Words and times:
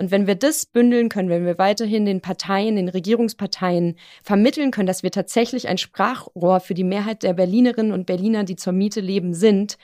Und 0.00 0.10
wenn 0.10 0.26
wir 0.26 0.34
das 0.34 0.64
bündeln 0.64 1.10
können, 1.10 1.28
wenn 1.28 1.44
wir 1.44 1.58
weiterhin 1.58 2.06
den 2.06 2.22
Parteien, 2.22 2.76
den 2.76 2.88
Regierungsparteien 2.88 3.96
vermitteln 4.22 4.70
können, 4.70 4.86
dass 4.86 5.02
wir 5.02 5.10
tatsächlich 5.10 5.68
ein 5.68 5.76
Sprachrohr 5.76 6.60
für 6.60 6.72
die 6.72 6.84
Mehrheit 6.84 7.22
der 7.22 7.34
Berlinerinnen 7.34 7.92
und 7.92 8.06
Berliner, 8.06 8.44
die 8.44 8.56
zur 8.56 8.72
Miete 8.72 9.02
leben, 9.02 9.34
sind, 9.34 9.76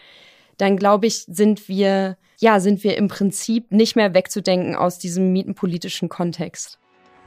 dann 0.56 0.78
glaube 0.78 1.06
ich, 1.06 1.26
sind 1.26 1.68
wir, 1.68 2.16
ja, 2.40 2.60
sind 2.60 2.82
wir 2.82 2.96
im 2.96 3.08
Prinzip 3.08 3.70
nicht 3.72 3.94
mehr 3.94 4.14
wegzudenken 4.14 4.74
aus 4.74 4.98
diesem 4.98 5.34
mietenpolitischen 5.34 6.08
Kontext. 6.08 6.78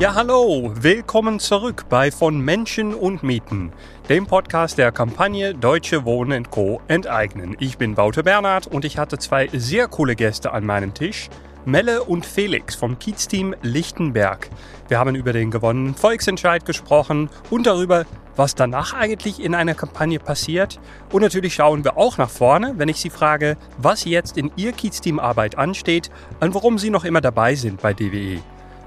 Ja, 0.00 0.16
hallo, 0.16 0.72
willkommen 0.74 1.38
zurück 1.38 1.84
bei 1.88 2.10
Von 2.10 2.40
Menschen 2.40 2.94
und 2.94 3.22
Mieten, 3.22 3.72
dem 4.08 4.26
Podcast 4.26 4.76
der 4.76 4.90
Kampagne 4.90 5.54
Deutsche 5.54 6.04
Wohnen 6.04 6.50
Co. 6.50 6.82
enteignen. 6.88 7.56
Ich 7.60 7.78
bin 7.78 7.96
Wouter 7.96 8.24
Bernhard 8.24 8.66
und 8.66 8.84
ich 8.84 8.98
hatte 8.98 9.18
zwei 9.18 9.46
sehr 9.52 9.86
coole 9.86 10.16
Gäste 10.16 10.52
an 10.52 10.66
meinem 10.66 10.94
Tisch. 10.94 11.30
Melle 11.64 12.02
und 12.02 12.26
Felix 12.26 12.74
vom 12.74 12.98
Kiez-Team 12.98 13.54
Lichtenberg. 13.62 14.50
Wir 14.88 14.98
haben 14.98 15.14
über 15.14 15.32
den 15.32 15.52
gewonnenen 15.52 15.94
Volksentscheid 15.94 16.64
gesprochen 16.64 17.30
und 17.48 17.64
darüber, 17.68 18.04
was 18.34 18.56
danach 18.56 18.94
eigentlich 18.94 19.40
in 19.40 19.54
einer 19.54 19.74
Kampagne 19.74 20.18
passiert. 20.18 20.80
Und 21.12 21.22
natürlich 21.22 21.54
schauen 21.54 21.84
wir 21.84 21.96
auch 21.96 22.18
nach 22.18 22.30
vorne, 22.30 22.74
wenn 22.78 22.88
ich 22.88 22.96
Sie 22.96 23.10
frage, 23.10 23.56
was 23.78 24.04
jetzt 24.04 24.36
in 24.36 24.50
Ihr 24.56 24.72
Kiez-Team-Arbeit 24.72 25.56
ansteht 25.56 26.10
und 26.40 26.52
warum 26.52 26.78
Sie 26.78 26.90
noch 26.90 27.04
immer 27.04 27.20
dabei 27.20 27.54
sind 27.54 27.80
bei 27.80 27.94
DWE. 27.94 28.42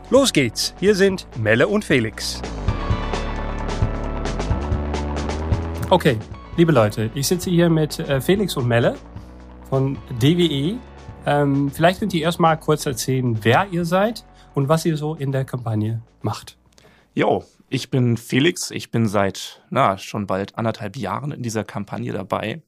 Los 0.09 0.31
geht's, 0.31 0.73
hier 0.79 0.95
sind 0.95 1.27
Melle 1.37 1.67
und 1.67 1.83
Felix. 1.83 2.41
Okay, 5.89 6.17
liebe 6.55 6.71
Leute, 6.71 7.11
ich 7.13 7.27
sitze 7.27 7.49
hier 7.49 7.69
mit 7.69 7.99
äh, 7.99 8.21
Felix 8.21 8.55
und 8.55 8.69
Melle 8.69 8.95
von 9.69 9.97
DWE. 10.21 10.77
Ähm, 11.25 11.69
vielleicht 11.69 11.99
könnt 11.99 12.13
ihr 12.13 12.21
erstmal 12.21 12.57
kurz 12.57 12.85
erzählen, 12.85 13.37
wer 13.43 13.67
ihr 13.69 13.83
seid 13.83 14.23
und 14.55 14.69
was 14.69 14.85
ihr 14.85 14.95
so 14.95 15.13
in 15.15 15.33
der 15.33 15.43
Kampagne 15.43 16.01
macht. 16.21 16.57
Jo, 17.13 17.43
ich 17.67 17.89
bin 17.89 18.15
Felix. 18.15 18.71
Ich 18.71 18.91
bin 18.91 19.07
seit 19.07 19.61
na, 19.69 19.97
schon 19.97 20.25
bald 20.25 20.57
anderthalb 20.57 20.95
Jahren 20.95 21.33
in 21.33 21.43
dieser 21.43 21.65
Kampagne 21.65 22.13
dabei 22.13 22.61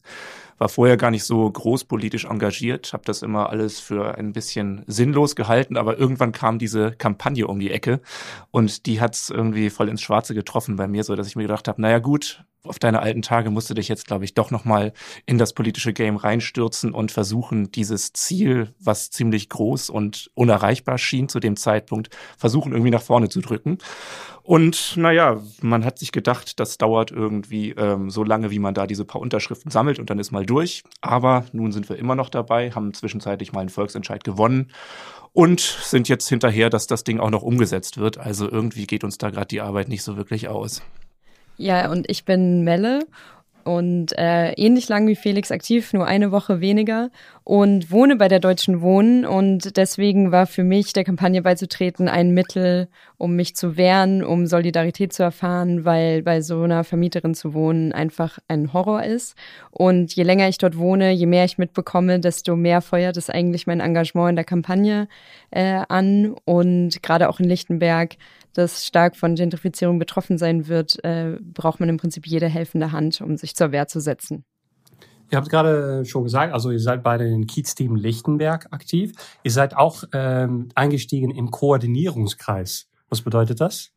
war 0.60 0.70
vorher 0.70 0.98
gar 0.98 1.10
nicht 1.10 1.24
so 1.24 1.50
großpolitisch 1.50 2.26
engagiert, 2.26 2.94
habe 2.94 3.04
das 3.06 3.24
immer 3.24 3.50
alles 3.50 3.80
für 3.80 4.16
ein 4.16 4.34
bisschen 4.34 4.84
sinnlos 4.86 5.36
gehalten, 5.36 5.78
aber 5.78 5.98
irgendwann 5.98 6.32
kam 6.32 6.60
diese 6.60 6.92
Kampagne 6.92 7.48
um 7.48 7.60
die 7.60 7.72
Ecke 7.72 8.02
und 8.52 8.86
die 8.86 9.02
hat's 9.02 9.32
irgendwie 9.32 9.72
voll 9.72 9.90
ins 9.90 10.02
Schwarze 10.02 10.36
getroffen 10.36 10.76
bei 10.76 10.88
mir, 10.88 11.04
so 11.04 11.16
dass 11.16 11.28
ich 11.28 11.36
mir 11.36 11.44
gedacht 11.44 11.68
habe, 11.68 11.82
naja 11.82 12.00
gut, 12.00 12.44
auf 12.64 12.80
deine 12.80 13.02
alten 13.02 13.22
Tage 13.22 13.50
musst 13.50 13.70
du 13.70 13.74
dich 13.74 13.88
jetzt, 13.88 14.08
glaube 14.08 14.26
ich, 14.26 14.34
doch 14.34 14.52
nochmal 14.52 14.94
in 15.26 15.38
das 15.38 15.54
politische 15.54 15.94
Game 15.94 16.18
reinstürzen 16.18 16.94
und 16.94 17.12
versuchen, 17.12 17.72
dieses 17.72 18.14
Ziel, 18.14 18.74
was 18.80 19.12
ziemlich 19.12 19.50
groß 19.50 19.90
und 19.90 20.30
unerreichbar 20.34 20.98
schien 20.98 21.30
zu 21.30 21.40
dem 21.40 21.56
Zeitpunkt, 21.56 22.10
versuchen 22.38 22.74
irgendwie 22.74 22.92
nach 22.92 23.02
vorne 23.02 23.30
zu 23.30 23.42
drücken. 23.42 23.78
Und 24.44 24.98
naja, 24.98 25.42
man 25.62 25.86
hat 25.86 26.00
sich 26.00 26.12
gedacht, 26.12 26.60
das 26.60 26.78
dauert 26.78 27.12
irgendwie 27.12 27.72
ähm, 27.72 28.10
so 28.10 28.24
lange, 28.24 28.50
wie 28.52 28.60
man 28.60 28.74
da 28.74 28.88
diese 28.88 29.06
paar 29.06 29.22
Unterschriften 29.22 29.72
sammelt 29.72 30.00
und 30.00 30.10
dann 30.10 30.20
ist 30.20 30.32
mal 30.32 30.46
durch. 30.46 30.84
Aber 31.02 31.46
nun 31.52 31.72
sind 31.72 31.88
wir 31.88 31.98
immer 31.98 32.16
noch 32.16 32.30
dabei, 32.30 32.72
haben 32.72 32.94
zwischenzeitlich 32.94 33.54
mal 33.54 33.62
einen 33.62 33.70
Volksentscheid 33.70 34.24
gewonnen 34.24 34.72
und 35.34 35.60
sind 35.60 36.10
jetzt 36.10 36.28
hinterher, 36.28 36.70
dass 36.70 36.88
das 36.88 37.04
Ding 37.04 37.20
auch 37.20 37.30
noch 37.30 37.44
umgesetzt 37.44 37.98
wird. 37.98 38.18
Also 38.18 38.50
irgendwie 38.50 38.88
geht 38.88 39.04
uns 39.04 39.18
da 39.18 39.30
gerade 39.30 39.48
die 39.48 39.62
Arbeit 39.62 39.88
nicht 39.88 40.04
so 40.04 40.18
wirklich 40.18 40.48
aus. 40.48 40.82
Ja, 41.60 41.92
und 41.92 42.10
ich 42.10 42.24
bin 42.24 42.64
Melle 42.64 43.02
und 43.66 44.18
äh, 44.18 44.54
ähnlich 44.54 44.88
lang 44.88 45.08
wie 45.08 45.16
Felix 45.18 45.52
aktiv, 45.52 45.92
nur 45.92 46.08
eine 46.08 46.32
Woche 46.32 46.62
weniger 46.62 47.12
und 47.44 47.92
wohne 47.92 48.16
bei 48.16 48.30
der 48.30 48.40
Deutschen 48.40 48.80
Wohnen 48.80 49.26
und 49.26 49.76
deswegen 49.76 50.32
war 50.32 50.48
für 50.48 50.64
mich 50.64 50.94
der 50.94 51.04
Kampagne 51.04 51.42
beizutreten 51.42 52.08
ein 52.08 52.34
Mittel, 52.34 52.88
um 53.18 53.36
mich 53.36 53.58
zu 53.58 53.76
wehren, 53.76 54.24
um 54.24 54.48
Solidarität 54.48 55.12
zu 55.12 55.22
erfahren, 55.22 55.84
weil 55.84 56.24
bei 56.24 56.40
so 56.40 56.62
einer 56.62 56.86
Vermieterin 56.86 57.36
zu 57.36 57.54
wohnen 57.54 57.92
einfach 57.92 58.40
ein 58.48 58.72
Horror 58.72 59.04
ist. 59.04 59.36
Und 59.70 60.16
je 60.16 60.24
länger 60.24 60.48
ich 60.48 60.60
dort 60.60 60.78
wohne, 60.78 61.12
je 61.12 61.26
mehr 61.26 61.44
ich 61.44 61.58
mitbekomme, 61.58 62.22
desto 62.22 62.56
mehr 62.56 62.80
feuert 62.80 63.18
es 63.18 63.30
eigentlich 63.30 63.68
mein 63.68 63.82
Engagement 63.82 64.30
in 64.30 64.36
der 64.38 64.46
Kampagne 64.46 65.10
äh, 65.52 65.82
an. 65.90 66.34
Und 66.46 67.04
gerade 67.04 67.28
auch 67.28 67.42
in 67.42 67.50
Lichtenberg 67.50 68.16
das 68.60 68.86
stark 68.86 69.16
von 69.16 69.36
Gentrifizierung 69.36 69.98
betroffen 69.98 70.38
sein 70.38 70.68
wird, 70.68 71.04
äh, 71.04 71.38
braucht 71.42 71.80
man 71.80 71.90
im 71.90 71.98
Prinzip 71.98 72.28
jede 72.28 72.48
helfende 72.48 72.92
Hand, 72.92 73.22
um 73.22 73.38
sich 73.38 73.56
zur 73.56 73.72
Wehr 73.72 73.88
zu 73.88 74.00
setzen. 74.00 74.46
Ihr 75.32 75.38
habt 75.38 75.50
gerade 75.50 76.06
schon 76.06 76.24
gesagt, 76.24 76.54
also 76.54 76.72
ihr 76.72 76.80
seid 76.80 77.04
bei 77.04 77.18
den 77.18 77.46
Kiez-Team 77.46 77.96
Lichtenberg 77.96 78.68
aktiv. 78.72 79.14
Ihr 79.44 79.52
seid 79.52 79.78
auch 79.78 80.04
ähm, 80.12 80.70
eingestiegen 80.74 81.32
im 81.32 81.52
Koordinierungskreis. 81.52 82.88
Was 83.10 83.22
bedeutet 83.22 83.62
das? 83.62 83.92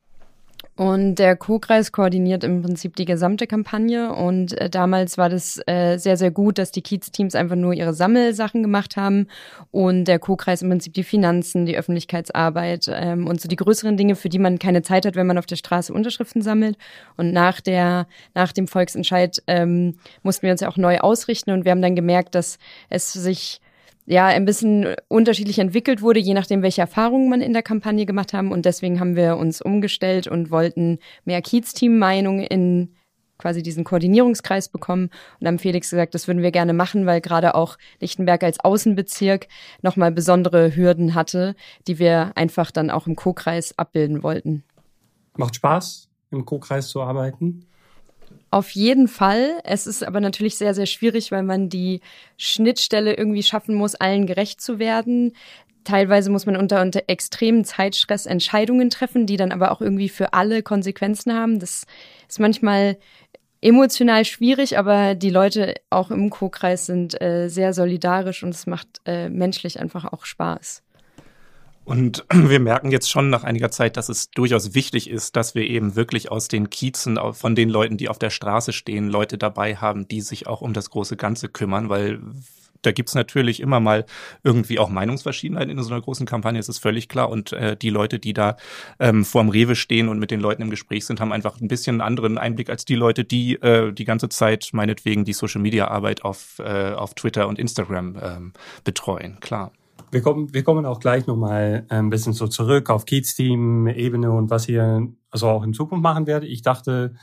Und 0.74 1.16
der 1.16 1.36
Co-Kreis 1.36 1.92
koordiniert 1.92 2.44
im 2.44 2.62
Prinzip 2.62 2.96
die 2.96 3.04
gesamte 3.04 3.46
Kampagne. 3.46 4.14
Und 4.14 4.58
äh, 4.58 4.70
damals 4.70 5.18
war 5.18 5.28
das 5.28 5.60
äh, 5.66 5.98
sehr, 5.98 6.16
sehr 6.16 6.30
gut, 6.30 6.56
dass 6.56 6.72
die 6.72 6.80
Kiez-Teams 6.80 7.34
einfach 7.34 7.56
nur 7.56 7.74
ihre 7.74 7.92
Sammelsachen 7.92 8.62
gemacht 8.62 8.96
haben 8.96 9.26
und 9.70 10.06
der 10.06 10.18
Co-Kreis 10.18 10.62
im 10.62 10.70
Prinzip 10.70 10.94
die 10.94 11.04
Finanzen, 11.04 11.66
die 11.66 11.76
Öffentlichkeitsarbeit 11.76 12.90
ähm, 12.90 13.26
und 13.26 13.38
so 13.38 13.48
die 13.48 13.56
größeren 13.56 13.98
Dinge, 13.98 14.16
für 14.16 14.30
die 14.30 14.38
man 14.38 14.58
keine 14.58 14.80
Zeit 14.80 15.04
hat, 15.04 15.14
wenn 15.14 15.26
man 15.26 15.36
auf 15.36 15.46
der 15.46 15.56
Straße 15.56 15.92
Unterschriften 15.92 16.40
sammelt. 16.40 16.78
Und 17.18 17.32
nach 17.32 17.60
der, 17.60 18.06
nach 18.34 18.52
dem 18.52 18.66
Volksentscheid 18.66 19.42
ähm, 19.48 19.98
mussten 20.22 20.44
wir 20.44 20.52
uns 20.52 20.62
ja 20.62 20.68
auch 20.68 20.78
neu 20.78 21.00
ausrichten 21.00 21.50
und 21.50 21.66
wir 21.66 21.72
haben 21.72 21.82
dann 21.82 21.96
gemerkt, 21.96 22.34
dass 22.34 22.58
es 22.88 23.12
sich 23.12 23.60
ja 24.06 24.26
ein 24.26 24.44
bisschen 24.44 24.94
unterschiedlich 25.08 25.58
entwickelt 25.58 26.02
wurde, 26.02 26.20
je 26.20 26.34
nachdem, 26.34 26.62
welche 26.62 26.80
Erfahrungen 26.80 27.28
man 27.28 27.40
in 27.40 27.52
der 27.52 27.62
Kampagne 27.62 28.06
gemacht 28.06 28.32
haben. 28.32 28.52
Und 28.52 28.64
deswegen 28.64 29.00
haben 29.00 29.16
wir 29.16 29.36
uns 29.36 29.62
umgestellt 29.62 30.26
und 30.26 30.50
wollten 30.50 30.98
mehr 31.24 31.42
Kiez-Team-Meinung 31.42 32.40
in 32.40 32.94
quasi 33.38 33.62
diesen 33.62 33.82
Koordinierungskreis 33.82 34.68
bekommen 34.68 35.10
und 35.40 35.46
haben 35.46 35.58
Felix 35.58 35.90
gesagt, 35.90 36.14
das 36.14 36.28
würden 36.28 36.42
wir 36.42 36.52
gerne 36.52 36.72
machen, 36.72 37.06
weil 37.06 37.20
gerade 37.20 37.56
auch 37.56 37.76
Lichtenberg 38.00 38.44
als 38.44 38.60
Außenbezirk 38.60 39.48
nochmal 39.82 40.12
besondere 40.12 40.76
Hürden 40.76 41.14
hatte, 41.14 41.56
die 41.88 41.98
wir 41.98 42.32
einfach 42.36 42.70
dann 42.70 42.88
auch 42.88 43.08
im 43.08 43.16
Co-Kreis 43.16 43.76
abbilden 43.76 44.22
wollten. 44.22 44.62
Macht 45.36 45.56
Spaß, 45.56 46.08
im 46.30 46.44
Co-Kreis 46.44 46.88
zu 46.88 47.02
arbeiten? 47.02 47.66
Auf 48.52 48.72
jeden 48.72 49.08
Fall. 49.08 49.62
Es 49.64 49.86
ist 49.86 50.04
aber 50.04 50.20
natürlich 50.20 50.58
sehr, 50.58 50.74
sehr 50.74 50.84
schwierig, 50.84 51.32
weil 51.32 51.42
man 51.42 51.70
die 51.70 52.02
Schnittstelle 52.36 53.14
irgendwie 53.14 53.42
schaffen 53.42 53.74
muss, 53.74 53.94
allen 53.94 54.26
gerecht 54.26 54.60
zu 54.60 54.78
werden. 54.78 55.32
Teilweise 55.84 56.30
muss 56.30 56.44
man 56.44 56.56
unter, 56.56 56.82
unter 56.82 57.04
extremen 57.06 57.64
Zeitstress 57.64 58.26
Entscheidungen 58.26 58.90
treffen, 58.90 59.24
die 59.24 59.38
dann 59.38 59.52
aber 59.52 59.72
auch 59.72 59.80
irgendwie 59.80 60.10
für 60.10 60.34
alle 60.34 60.62
Konsequenzen 60.62 61.32
haben. 61.32 61.60
Das 61.60 61.86
ist 62.28 62.40
manchmal 62.40 62.98
emotional 63.62 64.26
schwierig, 64.26 64.76
aber 64.76 65.14
die 65.14 65.30
Leute 65.30 65.76
auch 65.88 66.10
im 66.10 66.28
Co-Kreis 66.28 66.84
sind 66.84 67.18
äh, 67.22 67.48
sehr 67.48 67.72
solidarisch 67.72 68.42
und 68.42 68.50
es 68.50 68.66
macht 68.66 69.00
äh, 69.06 69.30
menschlich 69.30 69.80
einfach 69.80 70.04
auch 70.04 70.26
Spaß. 70.26 70.82
Und 71.84 72.24
wir 72.32 72.60
merken 72.60 72.90
jetzt 72.90 73.10
schon 73.10 73.30
nach 73.30 73.44
einiger 73.44 73.70
Zeit, 73.70 73.96
dass 73.96 74.08
es 74.08 74.30
durchaus 74.30 74.74
wichtig 74.74 75.10
ist, 75.10 75.36
dass 75.36 75.54
wir 75.54 75.68
eben 75.68 75.96
wirklich 75.96 76.30
aus 76.30 76.48
den 76.48 76.70
Kiezen, 76.70 77.18
von 77.32 77.54
den 77.54 77.68
Leuten, 77.68 77.96
die 77.96 78.08
auf 78.08 78.18
der 78.18 78.30
Straße 78.30 78.72
stehen, 78.72 79.08
Leute 79.08 79.38
dabei 79.38 79.76
haben, 79.76 80.08
die 80.08 80.20
sich 80.20 80.46
auch 80.46 80.60
um 80.60 80.72
das 80.72 80.90
große 80.90 81.16
Ganze 81.16 81.48
kümmern, 81.48 81.88
weil 81.88 82.20
da 82.82 82.90
gibt's 82.90 83.14
natürlich 83.14 83.60
immer 83.60 83.80
mal 83.80 84.04
irgendwie 84.42 84.78
auch 84.78 84.88
Meinungsverschiedenheiten 84.88 85.70
in 85.70 85.82
so 85.82 85.92
einer 85.92 86.02
großen 86.02 86.26
Kampagne, 86.26 86.58
das 86.58 86.68
ist 86.68 86.78
völlig 86.78 87.08
klar. 87.08 87.30
Und 87.30 87.52
äh, 87.52 87.76
die 87.76 87.90
Leute, 87.90 88.18
die 88.18 88.32
da 88.32 88.56
ähm, 88.98 89.24
vorm 89.24 89.48
Rewe 89.48 89.76
stehen 89.76 90.08
und 90.08 90.18
mit 90.18 90.30
den 90.30 90.40
Leuten 90.40 90.62
im 90.62 90.70
Gespräch 90.70 91.06
sind, 91.06 91.20
haben 91.20 91.32
einfach 91.32 91.60
ein 91.60 91.68
bisschen 91.68 91.94
einen 91.94 92.00
anderen 92.00 92.38
Einblick 92.38 92.68
als 92.70 92.84
die 92.84 92.96
Leute, 92.96 93.24
die 93.24 93.54
äh, 93.62 93.92
die 93.92 94.04
ganze 94.04 94.28
Zeit 94.28 94.70
meinetwegen 94.72 95.24
die 95.24 95.32
Social-Media-Arbeit 95.32 96.24
auf, 96.24 96.58
äh, 96.58 96.92
auf 96.92 97.14
Twitter 97.14 97.46
und 97.46 97.58
Instagram 97.58 98.18
ähm, 98.20 98.52
betreuen, 98.82 99.38
klar. 99.40 99.72
Wir 100.12 100.20
kommen, 100.20 100.52
wir 100.52 100.62
kommen 100.62 100.84
auch 100.84 101.00
gleich 101.00 101.26
nochmal 101.26 101.86
ein 101.88 102.10
bisschen 102.10 102.34
so 102.34 102.46
zurück 102.46 102.90
auf 102.90 103.06
Kiez-Team-Ebene 103.06 104.30
und 104.30 104.50
was 104.50 104.68
ihr 104.68 105.08
also 105.30 105.48
auch 105.48 105.62
in 105.62 105.72
Zukunft 105.72 106.02
machen 106.02 106.26
werdet. 106.26 106.50
Ich 106.50 106.60
dachte, 106.60 107.14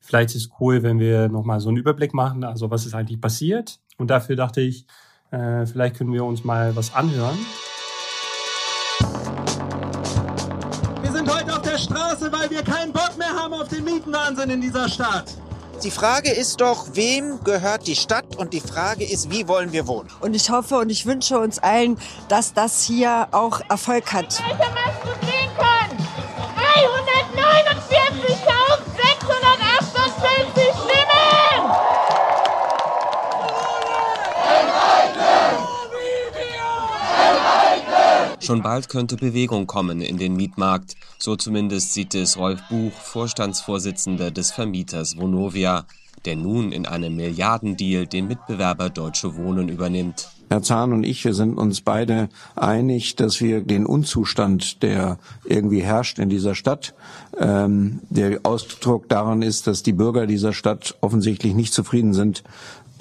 vielleicht 0.00 0.30
ist 0.30 0.46
es 0.46 0.50
cool, 0.58 0.82
wenn 0.82 0.98
wir 0.98 1.28
nochmal 1.28 1.60
so 1.60 1.68
einen 1.68 1.78
Überblick 1.78 2.14
machen, 2.14 2.42
also 2.42 2.68
was 2.68 2.84
ist 2.84 2.94
eigentlich 2.94 3.20
passiert. 3.20 3.78
Und 3.96 4.10
dafür 4.10 4.34
dachte 4.34 4.60
ich, 4.60 4.86
äh, 5.30 5.66
vielleicht 5.66 5.96
können 5.96 6.12
wir 6.12 6.24
uns 6.24 6.42
mal 6.42 6.74
was 6.74 6.92
anhören. 6.92 7.38
Wir 11.00 11.12
sind 11.12 11.32
heute 11.32 11.52
auf 11.52 11.62
der 11.62 11.78
Straße, 11.78 12.32
weil 12.32 12.50
wir 12.50 12.64
keinen 12.64 12.92
Bock 12.92 13.16
mehr 13.18 13.32
haben 13.32 13.54
auf 13.54 13.68
den 13.68 13.84
Mieten 13.84 14.12
Straßenwahnsinn 14.12 14.50
in 14.50 14.60
dieser 14.60 14.88
Stadt. 14.88 15.41
Die 15.84 15.90
Frage 15.90 16.30
ist 16.30 16.60
doch, 16.60 16.86
wem 16.92 17.42
gehört 17.42 17.88
die 17.88 17.96
Stadt? 17.96 18.36
Und 18.36 18.52
die 18.52 18.60
Frage 18.60 19.04
ist, 19.04 19.32
wie 19.32 19.48
wollen 19.48 19.72
wir 19.72 19.88
wohnen? 19.88 20.08
Und 20.20 20.34
ich 20.34 20.48
hoffe 20.48 20.76
und 20.78 20.90
ich 20.90 21.06
wünsche 21.06 21.40
uns 21.40 21.58
allen, 21.58 21.98
dass 22.28 22.54
das 22.54 22.84
hier 22.84 23.26
auch 23.32 23.60
Erfolg 23.68 24.12
hat. 24.12 24.40
Schon 38.52 38.62
bald 38.62 38.90
könnte 38.90 39.16
Bewegung 39.16 39.66
kommen 39.66 40.02
in 40.02 40.18
den 40.18 40.36
Mietmarkt. 40.36 40.94
So 41.18 41.36
zumindest 41.36 41.94
sieht 41.94 42.14
es 42.14 42.36
Rolf 42.36 42.60
Buch, 42.68 42.92
Vorstandsvorsitzender 42.92 44.30
des 44.30 44.50
Vermieters 44.50 45.16
Vonovia, 45.16 45.86
der 46.26 46.36
nun 46.36 46.70
in 46.70 46.84
einem 46.84 47.16
Milliardendeal 47.16 48.06
den 48.06 48.28
Mitbewerber 48.28 48.90
Deutsche 48.90 49.36
Wohnen 49.36 49.70
übernimmt. 49.70 50.28
Herr 50.50 50.60
Zahn 50.60 50.92
und 50.92 51.02
ich, 51.02 51.24
wir 51.24 51.32
sind 51.32 51.56
uns 51.56 51.80
beide 51.80 52.28
einig, 52.54 53.16
dass 53.16 53.40
wir 53.40 53.62
den 53.62 53.86
Unzustand, 53.86 54.82
der 54.82 55.18
irgendwie 55.46 55.80
herrscht 55.80 56.18
in 56.18 56.28
dieser 56.28 56.54
Stadt, 56.54 56.92
ähm, 57.40 58.00
der 58.10 58.40
Ausdruck 58.42 59.08
daran 59.08 59.40
ist, 59.40 59.66
dass 59.66 59.82
die 59.82 59.94
Bürger 59.94 60.26
dieser 60.26 60.52
Stadt 60.52 60.94
offensichtlich 61.00 61.54
nicht 61.54 61.72
zufrieden 61.72 62.12
sind 62.12 62.44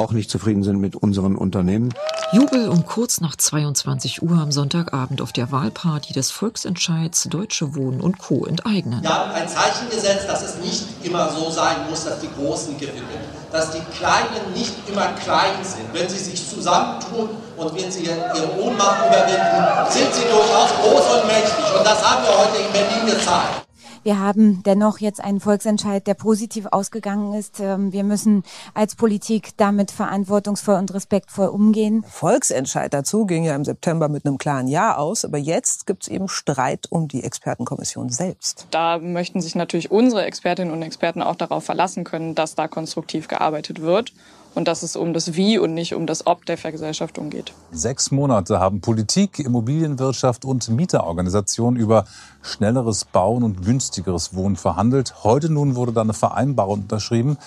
auch 0.01 0.11
nicht 0.11 0.29
zufrieden 0.29 0.63
sind 0.63 0.79
mit 0.79 0.95
unseren 0.95 1.35
Unternehmen. 1.35 1.93
Jubel 2.33 2.69
um 2.69 2.85
kurz 2.85 3.21
nach 3.21 3.35
22 3.35 4.23
Uhr 4.23 4.37
am 4.37 4.51
Sonntagabend 4.51 5.21
auf 5.21 5.33
der 5.33 5.51
Wahlparty 5.51 6.13
des 6.13 6.31
Volksentscheids 6.31 7.23
Deutsche 7.29 7.75
Wohnen 7.75 8.01
und 8.01 8.17
Co. 8.17 8.45
enteignen. 8.45 9.01
Wir 9.01 9.13
haben 9.13 9.31
ein 9.31 9.47
Zeichen 9.47 9.89
gesetzt, 9.89 10.27
dass 10.27 10.41
es 10.41 10.57
nicht 10.57 10.85
immer 11.03 11.29
so 11.29 11.49
sein 11.49 11.75
muss, 11.89 12.05
dass 12.05 12.19
die 12.19 12.29
Großen 12.29 12.77
gewinnen, 12.77 13.03
dass 13.51 13.71
die 13.71 13.81
Kleinen 13.97 14.53
nicht 14.55 14.73
immer 14.87 15.07
klein 15.23 15.55
sind. 15.61 15.93
Wenn 15.93 16.07
sie 16.09 16.19
sich 16.19 16.49
zusammentun 16.49 17.29
und 17.57 17.75
wenn 17.75 17.91
sie 17.91 18.03
ihre 18.03 18.59
Ohnmacht 18.59 19.07
überwinden, 19.07 19.89
sind 19.89 20.13
sie 20.13 20.23
durchaus 20.23 20.69
groß 20.81 21.15
und 21.17 21.27
mächtig. 21.27 21.65
Und 21.77 21.85
das 21.85 22.01
haben 22.01 22.23
wir 22.23 22.37
heute 22.37 22.57
in 22.57 22.71
Berlin 22.71 23.05
gezeigt. 23.05 23.70
Wir 24.03 24.17
haben 24.17 24.63
dennoch 24.63 24.97
jetzt 24.99 25.23
einen 25.23 25.39
Volksentscheid, 25.39 26.07
der 26.07 26.15
positiv 26.15 26.65
ausgegangen 26.71 27.33
ist. 27.33 27.59
Ähm, 27.59 27.93
wir 27.93 28.03
müssen 28.03 28.43
als 28.73 28.95
Politik 28.95 29.51
damit 29.57 29.91
verantwortungsvoll 29.91 30.75
und 30.75 30.91
respektvoll 30.93 31.47
umgehen. 31.47 32.03
Volksentscheid 32.07 32.91
dazu 32.91 33.27
ging 33.27 33.43
ja 33.43 33.55
im 33.55 33.63
September 33.63 34.09
mit 34.09 34.25
einem 34.25 34.39
klaren 34.39 34.67
Ja 34.67 34.97
aus, 34.97 35.23
aber 35.23 35.37
jetzt 35.37 35.85
gibt 35.85 36.03
es 36.03 36.09
eben 36.09 36.27
Streit 36.27 36.87
um 36.89 37.07
die 37.07 37.23
Expertenkommission 37.23 38.09
selbst. 38.09 38.65
Da 38.71 38.97
möchten 38.97 39.39
sich 39.39 39.53
natürlich 39.53 39.91
unsere 39.91 40.23
Expertinnen 40.23 40.73
und 40.73 40.81
Experten 40.81 41.21
auch 41.21 41.35
darauf 41.35 41.63
verlassen 41.63 42.03
können, 42.03 42.33
dass 42.33 42.55
da 42.55 42.67
konstruktiv 42.67 43.27
gearbeitet 43.27 43.81
wird 43.81 44.13
und 44.55 44.67
dass 44.67 44.83
es 44.83 44.95
um 44.95 45.13
das 45.13 45.35
Wie 45.35 45.57
und 45.57 45.73
nicht 45.73 45.93
um 45.95 46.07
das 46.07 46.27
Ob 46.27 46.45
der 46.45 46.57
Vergesellschaftung 46.57 47.29
geht. 47.29 47.53
Sechs 47.71 48.11
Monate 48.11 48.59
haben 48.59 48.81
Politik, 48.81 49.39
Immobilienwirtschaft 49.39 50.45
und 50.45 50.69
Mieterorganisationen 50.69 51.79
über 51.79 52.05
schnelleres 52.41 53.05
Bauen 53.05 53.43
und 53.43 53.63
günstigeres 53.63 54.33
Wohnen 54.35 54.55
verhandelt. 54.55 55.23
Heute 55.23 55.51
nun 55.51 55.75
wurde 55.75 55.93
da 55.93 56.01
eine 56.01 56.13
Vereinbarung 56.13 56.81
unterschrieben. 56.81 57.37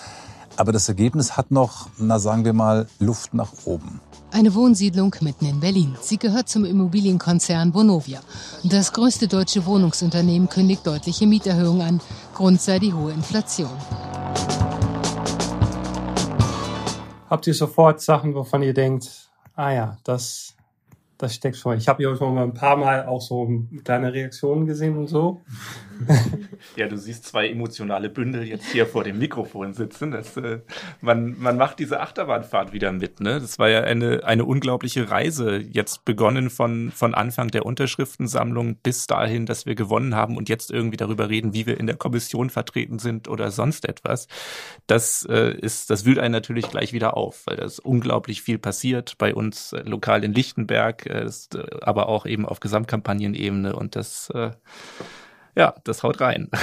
Aber 0.57 0.71
das 0.71 0.87
Ergebnis 0.87 1.35
hat 1.35 1.51
noch, 1.51 1.87
na 1.97 2.17
sagen 2.17 2.45
wir 2.45 2.53
mal, 2.53 2.87
Luft 2.99 3.33
nach 3.33 3.51
oben. 3.65 3.99
Eine 4.31 4.53
Wohnsiedlung 4.53 5.15
mitten 5.21 5.45
in 5.45 5.59
Berlin. 5.59 5.95
Sie 6.01 6.17
gehört 6.17 6.49
zum 6.49 6.65
Immobilienkonzern 6.65 7.73
Vonovia. 7.73 8.19
Das 8.63 8.91
größte 8.93 9.27
deutsche 9.27 9.65
Wohnungsunternehmen 9.65 10.49
kündigt 10.49 10.85
deutliche 10.87 11.27
Mieterhöhungen 11.27 11.81
an. 11.81 12.01
Grund 12.33 12.61
sei 12.61 12.79
die 12.79 12.93
hohe 12.93 13.11
Inflation. 13.11 13.69
Habt 17.29 17.47
ihr 17.47 17.53
sofort 17.53 18.01
Sachen, 18.01 18.35
wovon 18.35 18.61
ihr 18.61 18.73
denkt, 18.73 19.29
ah 19.55 19.71
ja, 19.71 19.97
das, 20.03 20.55
das 21.17 21.33
steckt 21.33 21.57
schon. 21.57 21.77
Ich 21.77 21.87
habe 21.87 22.03
hier 22.03 22.15
schon 22.15 22.35
mal 22.35 22.43
ein 22.43 22.53
paar 22.53 22.77
Mal 22.77 23.05
auch 23.05 23.21
so 23.21 23.47
kleine 23.83 24.13
Reaktionen 24.13 24.65
gesehen 24.65 24.97
und 24.97 25.07
so. 25.07 25.41
ja, 26.75 26.87
du 26.87 26.97
siehst 26.97 27.25
zwei 27.25 27.49
emotionale 27.49 28.09
Bündel 28.09 28.43
jetzt 28.43 28.71
hier 28.71 28.85
vor 28.85 29.03
dem 29.03 29.17
Mikrofon 29.17 29.73
sitzen. 29.73 30.11
Das, 30.11 30.37
äh, 30.37 30.59
man, 31.01 31.37
man 31.39 31.57
macht 31.57 31.79
diese 31.79 31.99
Achterbahnfahrt 31.99 32.73
wieder 32.73 32.91
mit. 32.91 33.19
Ne? 33.19 33.39
Das 33.39 33.59
war 33.59 33.69
ja 33.69 33.81
eine, 33.81 34.23
eine 34.23 34.45
unglaubliche 34.45 35.09
Reise. 35.09 35.57
Jetzt 35.57 36.05
begonnen 36.05 36.49
von, 36.49 36.91
von 36.91 37.13
Anfang 37.13 37.49
der 37.49 37.65
Unterschriftensammlung 37.65 38.77
bis 38.77 39.07
dahin, 39.07 39.45
dass 39.45 39.65
wir 39.65 39.75
gewonnen 39.75 40.15
haben 40.15 40.37
und 40.37 40.49
jetzt 40.49 40.71
irgendwie 40.71 40.97
darüber 40.97 41.29
reden, 41.29 41.53
wie 41.53 41.65
wir 41.65 41.79
in 41.79 41.87
der 41.87 41.97
Kommission 41.97 42.49
vertreten 42.49 42.99
sind 42.99 43.27
oder 43.27 43.51
sonst 43.51 43.87
etwas. 43.87 44.27
Das 44.87 45.25
äh, 45.29 45.55
ist, 45.57 45.89
das 45.89 46.05
wühlt 46.05 46.19
einen 46.19 46.33
natürlich 46.33 46.69
gleich 46.69 46.93
wieder 46.93 47.17
auf, 47.17 47.43
weil 47.45 47.57
da 47.57 47.65
ist 47.65 47.79
unglaublich 47.79 48.41
viel 48.41 48.57
passiert 48.57 49.17
bei 49.17 49.33
uns 49.33 49.73
äh, 49.73 49.81
lokal 49.81 50.23
in 50.23 50.33
Lichtenberg 50.33 51.05
äh, 51.05 51.25
ist, 51.25 51.55
äh, 51.55 51.65
aber 51.81 52.09
auch 52.09 52.25
eben 52.25 52.45
auf 52.45 52.59
Gesamtkampagnenebene 52.59 53.75
und 53.75 53.95
das, 53.95 54.29
äh, 54.31 54.51
ja, 55.55 55.75
das 55.83 56.03
haut 56.03 56.21
rein. 56.21 56.49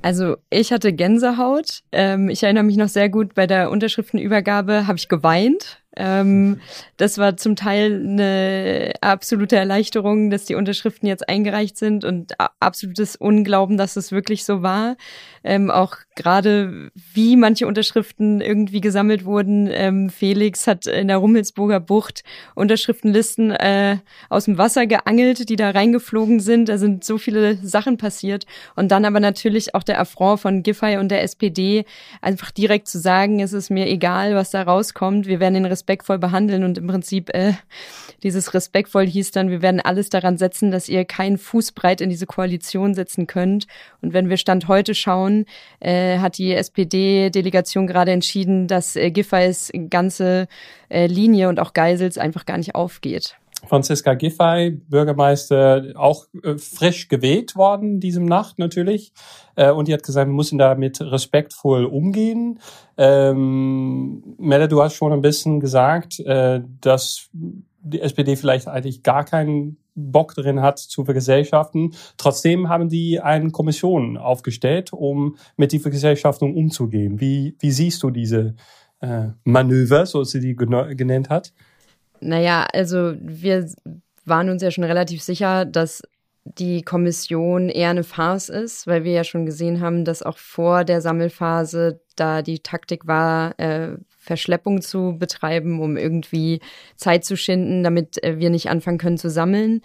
Also 0.00 0.36
ich 0.50 0.72
hatte 0.72 0.92
Gänsehaut. 0.92 1.82
Ähm, 1.90 2.28
ich 2.28 2.42
erinnere 2.42 2.62
mich 2.64 2.76
noch 2.76 2.88
sehr 2.88 3.08
gut, 3.08 3.34
bei 3.34 3.46
der 3.46 3.70
Unterschriftenübergabe 3.70 4.86
habe 4.86 4.96
ich 4.96 5.08
geweint. 5.08 5.82
Ähm, 5.98 6.60
das 6.96 7.18
war 7.18 7.36
zum 7.36 7.56
Teil 7.56 8.00
eine 8.02 8.92
absolute 9.00 9.56
Erleichterung, 9.56 10.30
dass 10.30 10.44
die 10.44 10.54
Unterschriften 10.54 11.08
jetzt 11.08 11.28
eingereicht 11.28 11.76
sind 11.76 12.04
und 12.04 12.34
absolutes 12.60 13.16
Unglauben, 13.16 13.76
dass 13.76 13.96
es 13.96 14.12
wirklich 14.12 14.44
so 14.44 14.62
war. 14.62 14.96
Ähm, 15.44 15.70
auch 15.70 15.96
gerade 16.14 16.90
wie 17.14 17.36
manche 17.36 17.66
Unterschriften 17.66 18.40
irgendwie 18.40 18.80
gesammelt 18.80 19.24
wurden. 19.24 19.68
Ähm, 19.70 20.10
Felix 20.10 20.66
hat 20.66 20.86
in 20.86 21.08
der 21.08 21.18
Rummelsburger 21.18 21.80
Bucht 21.80 22.22
Unterschriftenlisten 22.54 23.50
äh, 23.52 23.98
aus 24.28 24.44
dem 24.44 24.58
Wasser 24.58 24.86
geangelt, 24.86 25.48
die 25.48 25.56
da 25.56 25.70
reingeflogen 25.70 26.40
sind. 26.40 26.68
Da 26.68 26.78
sind 26.78 27.04
so 27.04 27.18
viele 27.18 27.56
Sachen 27.56 27.96
passiert. 27.96 28.46
Und 28.76 28.88
dann 28.90 29.04
aber 29.04 29.20
natürlich 29.20 29.74
auch 29.74 29.82
der 29.82 30.00
Affront 30.00 30.40
von 30.40 30.62
Giffey 30.62 30.96
und 30.98 31.08
der 31.08 31.22
SPD, 31.22 31.84
einfach 32.20 32.50
direkt 32.50 32.88
zu 32.88 32.98
sagen, 32.98 33.40
es 33.40 33.52
ist 33.52 33.70
mir 33.70 33.86
egal, 33.86 34.34
was 34.34 34.50
da 34.50 34.62
rauskommt. 34.62 35.26
Wir 35.26 35.40
werden 35.40 35.54
den 35.54 35.64
respektvoll 35.88 36.18
behandeln 36.18 36.64
und 36.64 36.76
im 36.76 36.86
Prinzip 36.86 37.34
äh, 37.34 37.54
dieses 38.22 38.52
respektvoll 38.52 39.06
hieß 39.06 39.30
dann, 39.30 39.48
wir 39.48 39.62
werden 39.62 39.80
alles 39.80 40.10
daran 40.10 40.36
setzen, 40.36 40.70
dass 40.70 40.88
ihr 40.88 41.06
keinen 41.06 41.38
Fußbreit 41.38 42.02
in 42.02 42.10
diese 42.10 42.26
Koalition 42.26 42.94
setzen 42.94 43.26
könnt. 43.26 43.66
Und 44.02 44.12
wenn 44.12 44.28
wir 44.28 44.36
Stand 44.36 44.68
heute 44.68 44.94
schauen, 44.94 45.46
äh, 45.80 46.18
hat 46.18 46.36
die 46.36 46.52
SPD-Delegation 46.52 47.86
gerade 47.86 48.12
entschieden, 48.12 48.66
dass 48.66 48.96
äh, 48.96 49.10
Giffey's 49.10 49.72
ganze 49.88 50.46
äh, 50.90 51.06
Linie 51.06 51.48
und 51.48 51.58
auch 51.58 51.72
Geisels 51.72 52.18
einfach 52.18 52.44
gar 52.44 52.58
nicht 52.58 52.74
aufgeht. 52.74 53.36
Franziska 53.66 54.14
Giffey, 54.14 54.70
Bürgermeister, 54.70 55.92
auch 55.96 56.26
äh, 56.42 56.56
frisch 56.58 57.08
gewählt 57.08 57.56
worden 57.56 58.00
diesem 58.00 58.24
Nacht 58.24 58.58
natürlich. 58.58 59.12
Äh, 59.56 59.70
und 59.70 59.88
die 59.88 59.92
hat 59.92 60.02
gesagt, 60.02 60.28
wir 60.28 60.34
müssen 60.34 60.58
damit 60.58 61.00
respektvoll 61.00 61.84
umgehen. 61.84 62.60
Ähm, 62.96 64.36
Melle, 64.38 64.68
du 64.68 64.82
hast 64.82 64.94
schon 64.94 65.12
ein 65.12 65.22
bisschen 65.22 65.60
gesagt, 65.60 66.20
äh, 66.20 66.62
dass 66.80 67.30
die 67.32 68.00
SPD 68.00 68.36
vielleicht 68.36 68.68
eigentlich 68.68 69.02
gar 69.02 69.24
keinen 69.24 69.78
Bock 69.94 70.34
drin 70.34 70.62
hat 70.62 70.78
zu 70.78 71.04
vergesellschaften. 71.04 71.94
Trotzdem 72.16 72.68
haben 72.68 72.88
die 72.88 73.20
eine 73.20 73.50
Kommission 73.50 74.16
aufgestellt, 74.16 74.92
um 74.92 75.36
mit 75.56 75.72
die 75.72 75.80
Vergesellschaftung 75.80 76.54
umzugehen. 76.54 77.20
Wie, 77.20 77.56
wie 77.58 77.70
siehst 77.72 78.02
du 78.02 78.10
diese 78.10 78.54
äh, 79.00 79.28
Manöver, 79.44 80.06
so 80.06 80.22
sie 80.22 80.40
die 80.40 80.54
genannt 80.54 81.30
hat? 81.30 81.52
Naja, 82.20 82.66
also 82.72 83.14
wir 83.20 83.68
waren 84.24 84.50
uns 84.50 84.62
ja 84.62 84.70
schon 84.70 84.84
relativ 84.84 85.22
sicher, 85.22 85.64
dass 85.64 86.02
die 86.44 86.82
Kommission 86.82 87.68
eher 87.68 87.90
eine 87.90 88.04
Farce 88.04 88.48
ist, 88.48 88.86
weil 88.86 89.04
wir 89.04 89.12
ja 89.12 89.24
schon 89.24 89.46
gesehen 89.46 89.80
haben, 89.80 90.04
dass 90.04 90.22
auch 90.22 90.38
vor 90.38 90.84
der 90.84 91.00
Sammelphase 91.00 92.00
da 92.16 92.42
die 92.42 92.60
Taktik 92.60 93.06
war, 93.06 93.58
äh, 93.58 93.96
Verschleppung 94.18 94.82
zu 94.82 95.16
betreiben, 95.18 95.80
um 95.80 95.96
irgendwie 95.96 96.60
Zeit 96.96 97.24
zu 97.24 97.36
schinden, 97.36 97.82
damit 97.82 98.22
äh, 98.22 98.38
wir 98.38 98.50
nicht 98.50 98.68
anfangen 98.70 98.98
können 98.98 99.18
zu 99.18 99.30
sammeln. 99.30 99.82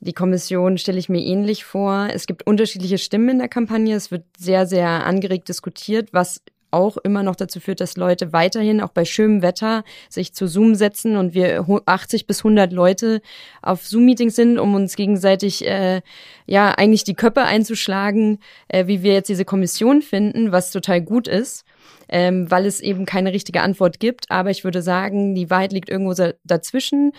Die 0.00 0.12
Kommission 0.12 0.76
stelle 0.78 0.98
ich 0.98 1.08
mir 1.08 1.24
ähnlich 1.24 1.64
vor. 1.64 2.08
Es 2.12 2.26
gibt 2.26 2.46
unterschiedliche 2.46 2.98
Stimmen 2.98 3.30
in 3.30 3.38
der 3.38 3.48
Kampagne. 3.48 3.94
Es 3.94 4.10
wird 4.10 4.24
sehr, 4.36 4.66
sehr 4.66 5.06
angeregt 5.06 5.48
diskutiert, 5.48 6.10
was 6.12 6.42
auch 6.70 6.96
immer 6.98 7.22
noch 7.22 7.36
dazu 7.36 7.60
führt, 7.60 7.80
dass 7.80 7.96
Leute 7.96 8.32
weiterhin 8.32 8.80
auch 8.80 8.90
bei 8.90 9.04
schönem 9.04 9.42
Wetter 9.42 9.84
sich 10.08 10.34
zu 10.34 10.46
Zoom 10.46 10.74
setzen 10.74 11.16
und 11.16 11.34
wir 11.34 11.64
80 11.86 12.26
bis 12.26 12.40
100 12.40 12.72
Leute 12.72 13.22
auf 13.62 13.86
Zoom-Meetings 13.86 14.36
sind, 14.36 14.58
um 14.58 14.74
uns 14.74 14.96
gegenseitig 14.96 15.66
äh, 15.66 16.02
ja 16.46 16.72
eigentlich 16.72 17.04
die 17.04 17.14
Köpfe 17.14 17.42
einzuschlagen, 17.42 18.38
äh, 18.68 18.86
wie 18.86 19.02
wir 19.02 19.12
jetzt 19.12 19.28
diese 19.28 19.44
Kommission 19.44 20.02
finden, 20.02 20.52
was 20.52 20.70
total 20.70 21.00
gut 21.00 21.28
ist. 21.28 21.64
Ähm, 22.08 22.48
weil 22.48 22.66
es 22.66 22.80
eben 22.80 23.04
keine 23.04 23.32
richtige 23.32 23.62
Antwort 23.62 23.98
gibt. 23.98 24.30
Aber 24.30 24.50
ich 24.50 24.62
würde 24.62 24.80
sagen, 24.80 25.34
die 25.34 25.50
Wahrheit 25.50 25.72
liegt 25.72 25.88
irgendwo 25.88 26.14
dazwischen. 26.44 27.12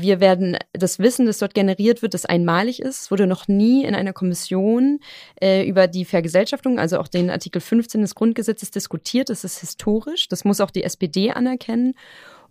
Wir 0.00 0.20
werden 0.20 0.56
das 0.72 0.98
Wissen, 0.98 1.26
das 1.26 1.38
dort 1.38 1.54
generiert 1.54 2.02
wird, 2.02 2.14
das 2.14 2.26
einmalig 2.26 2.80
ist, 2.80 3.10
wurde 3.10 3.26
noch 3.26 3.48
nie 3.48 3.84
in 3.84 3.94
einer 3.94 4.12
Kommission 4.12 5.00
äh, 5.40 5.66
über 5.66 5.86
die 5.86 6.04
Vergesellschaftung, 6.04 6.78
also 6.78 6.98
auch 6.98 7.08
den 7.08 7.30
Artikel 7.30 7.60
15 7.60 8.00
des 8.00 8.14
Grundgesetzes 8.14 8.70
diskutiert. 8.70 9.30
Das 9.30 9.44
ist 9.44 9.58
historisch. 9.58 10.28
Das 10.28 10.44
muss 10.44 10.60
auch 10.60 10.70
die 10.70 10.84
SPD 10.84 11.30
anerkennen. 11.30 11.94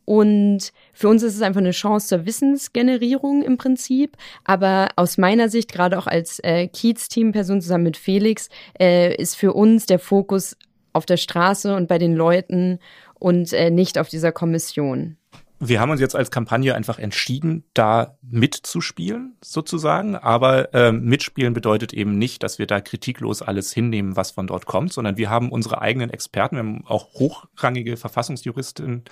Und 0.06 0.72
für 0.94 1.10
uns 1.10 1.24
ist 1.24 1.36
es 1.36 1.42
einfach 1.42 1.62
eine 1.62 1.72
Chance 1.72 2.08
zur 2.08 2.26
Wissensgenerierung 2.26 3.42
im 3.42 3.58
Prinzip. 3.58 4.18
Aber 4.44 4.90
aus 4.96 5.18
meiner 5.18 5.50
Sicht, 5.50 5.72
gerade 5.72 5.98
auch 5.98 6.08
als 6.08 6.40
äh, 6.40 6.68
Kiez-Team-Person 6.68 7.62
zusammen 7.62 7.86
mit 7.86 7.98
Felix, 7.98 8.50
äh, 8.80 9.16
ist 9.16 9.36
für 9.36 9.54
uns 9.54 9.88
der 9.88 10.00
Fokus 10.00 10.56
auf 10.94 11.06
der 11.06 11.18
Straße 11.18 11.76
und 11.76 11.88
bei 11.88 11.98
den 11.98 12.16
Leuten 12.16 12.80
und 13.20 13.52
äh, 13.54 13.72
nicht 13.72 13.98
auf 13.98 14.08
dieser 14.08 14.32
Kommission 14.32 15.18
wir 15.60 15.80
haben 15.80 15.90
uns 15.90 16.02
jetzt 16.02 16.16
als 16.16 16.32
Kampagne 16.32 16.76
einfach 16.76 17.00
entschieden, 17.00 17.64
da 17.74 18.18
mitzuspielen, 18.22 19.38
sozusagen. 19.42 20.16
Aber 20.16 20.74
äh, 20.74 20.92
mitspielen 20.92 21.54
bedeutet 21.54 21.94
eben 21.94 22.18
nicht, 22.18 22.44
dass 22.44 22.60
wir 22.60 22.68
da 22.68 22.82
kritiklos 22.82 23.42
alles 23.42 23.72
hinnehmen, 23.72 24.16
was 24.16 24.32
von 24.32 24.48
dort 24.48 24.66
kommt, 24.66 24.92
sondern 24.92 25.18
wir 25.18 25.30
haben 25.30 25.52
unsere 25.52 25.82
eigenen 25.82 26.10
Experten, 26.10 26.56
wir 26.56 26.64
haben 26.64 26.86
auch 26.86 27.14
hochrangige 27.14 27.98
Verfassungsjuristinnen 27.98 29.04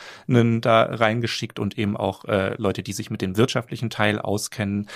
da 0.61 0.83
reingeschickt 0.83 1.59
und 1.59 1.77
eben 1.77 1.95
auch 1.95 2.25
äh, 2.25 2.55
Leute, 2.57 2.83
die 2.83 2.93
sich 2.93 3.09
mit 3.09 3.21
dem 3.21 3.37
wirtschaftlichen 3.37 3.89
Teil 3.89 4.19
auskennen, 4.19 4.89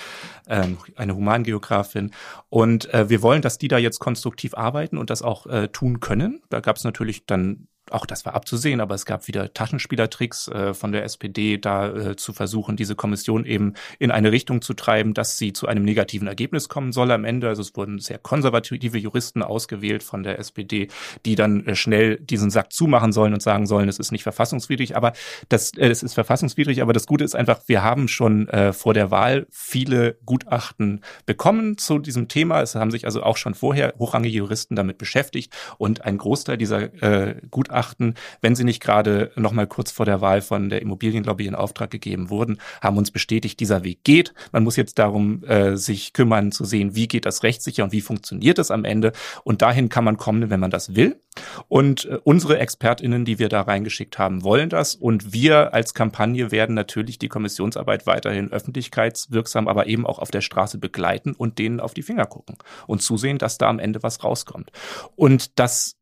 ähm, 0.48 0.78
eine 0.96 1.14
Humangeografin. 1.14 2.12
Und 2.50 2.92
äh, 2.92 3.08
wir 3.08 3.22
wollen, 3.22 3.42
dass 3.42 3.58
die 3.58 3.68
da 3.68 3.78
jetzt 3.78 4.00
konstruktiv 4.00 4.54
arbeiten 4.54 4.98
und 4.98 5.10
das 5.10 5.22
auch 5.22 5.46
äh, 5.46 5.68
tun 5.68 6.00
können. 6.00 6.42
Da 6.50 6.60
gab 6.60 6.76
es 6.76 6.84
natürlich 6.84 7.24
dann 7.26 7.68
auch 7.92 8.06
das 8.06 8.24
war 8.24 8.34
abzusehen, 8.34 8.80
aber 8.80 8.94
es 8.94 9.06
gab 9.06 9.28
wieder 9.28 9.52
Taschenspielertricks 9.52 10.48
äh, 10.48 10.74
von 10.74 10.92
der 10.92 11.04
SPD, 11.04 11.58
da 11.58 11.88
äh, 11.88 12.16
zu 12.16 12.32
versuchen, 12.32 12.76
diese 12.76 12.94
Kommission 12.94 13.44
eben 13.44 13.74
in 13.98 14.10
eine 14.10 14.32
Richtung 14.32 14.62
zu 14.62 14.74
treiben, 14.74 15.14
dass 15.14 15.38
sie 15.38 15.52
zu 15.52 15.66
einem 15.66 15.84
negativen 15.84 16.28
Ergebnis 16.28 16.68
kommen 16.68 16.92
soll 16.92 17.10
am 17.10 17.24
Ende. 17.24 17.48
Also 17.48 17.62
es 17.62 17.74
wurden 17.76 17.98
sehr 17.98 18.18
konservative 18.18 18.98
Juristen 18.98 19.42
ausgewählt 19.42 20.02
von 20.02 20.22
der 20.22 20.38
SPD, 20.38 20.88
die 21.24 21.34
dann 21.34 21.66
äh, 21.66 21.74
schnell 21.74 22.18
diesen 22.18 22.50
Sack 22.50 22.72
zumachen 22.72 23.12
sollen 23.12 23.34
und 23.34 23.42
sagen 23.42 23.66
sollen, 23.66 23.88
es 23.88 23.98
ist 23.98 24.12
nicht 24.12 24.22
verfassungswidrig, 24.22 24.96
aber 24.96 25.12
das, 25.48 25.70
äh, 25.76 25.88
es 25.88 26.02
ist 26.02 26.14
verfassungswidrig, 26.14 26.82
aber 26.82 26.92
das 26.92 27.06
Gute 27.06 27.24
ist 27.24 27.34
einfach, 27.34 27.60
wir 27.66 27.82
haben 27.82 28.08
schon 28.08 28.48
äh, 28.48 28.72
vor 28.72 28.94
der 28.94 29.10
Wahl 29.10 29.46
viele 29.50 30.18
Gutachten 30.24 31.02
bekommen 31.26 31.78
zu 31.78 31.98
diesem 31.98 32.28
Thema. 32.28 32.62
Es 32.62 32.74
haben 32.74 32.90
sich 32.90 33.04
also 33.04 33.22
auch 33.22 33.36
schon 33.36 33.54
vorher 33.54 33.94
hochrangige 33.98 34.36
Juristen 34.36 34.76
damit 34.76 34.98
beschäftigt 34.98 35.54
und 35.78 36.04
ein 36.04 36.18
Großteil 36.18 36.58
dieser 36.58 36.92
äh, 37.02 37.36
Gutachten 37.50 37.77
beachten, 37.78 38.14
wenn 38.40 38.56
sie 38.56 38.64
nicht 38.64 38.82
gerade 38.82 39.30
noch 39.36 39.52
mal 39.52 39.66
kurz 39.66 39.92
vor 39.92 40.04
der 40.04 40.20
Wahl 40.20 40.42
von 40.42 40.68
der 40.68 40.82
Immobilienlobby 40.82 41.46
in 41.46 41.54
Auftrag 41.54 41.90
gegeben 41.90 42.28
wurden, 42.28 42.58
haben 42.82 42.96
uns 42.96 43.10
bestätigt, 43.12 43.60
dieser 43.60 43.84
Weg 43.84 44.02
geht. 44.02 44.34
Man 44.50 44.64
muss 44.64 44.76
jetzt 44.76 44.98
darum 44.98 45.44
äh, 45.44 45.76
sich 45.76 46.12
kümmern, 46.12 46.50
zu 46.50 46.64
sehen, 46.64 46.96
wie 46.96 47.06
geht 47.06 47.24
das 47.24 47.44
rechtssicher 47.44 47.84
und 47.84 47.92
wie 47.92 48.00
funktioniert 48.00 48.58
es 48.58 48.72
am 48.72 48.84
Ende. 48.84 49.12
Und 49.44 49.62
dahin 49.62 49.88
kann 49.88 50.04
man 50.04 50.16
kommen, 50.16 50.50
wenn 50.50 50.60
man 50.60 50.70
das 50.70 50.96
will. 50.96 51.20
Und 51.68 52.06
äh, 52.06 52.18
unsere 52.24 52.58
ExpertInnen, 52.58 53.24
die 53.24 53.38
wir 53.38 53.48
da 53.48 53.62
reingeschickt 53.62 54.18
haben, 54.18 54.42
wollen 54.42 54.70
das. 54.70 54.96
Und 54.96 55.32
wir 55.32 55.72
als 55.72 55.94
Kampagne 55.94 56.50
werden 56.50 56.74
natürlich 56.74 57.18
die 57.18 57.28
Kommissionsarbeit 57.28 58.06
weiterhin 58.06 58.50
öffentlichkeitswirksam, 58.50 59.68
aber 59.68 59.86
eben 59.86 60.04
auch 60.04 60.18
auf 60.18 60.32
der 60.32 60.40
Straße 60.40 60.78
begleiten 60.78 61.32
und 61.32 61.58
denen 61.58 61.78
auf 61.78 61.94
die 61.94 62.02
Finger 62.02 62.26
gucken 62.26 62.56
und 62.88 63.02
zusehen, 63.02 63.38
dass 63.38 63.58
da 63.58 63.68
am 63.68 63.78
Ende 63.78 64.02
was 64.02 64.24
rauskommt. 64.24 64.72
Und 65.14 65.58
das 65.60 65.97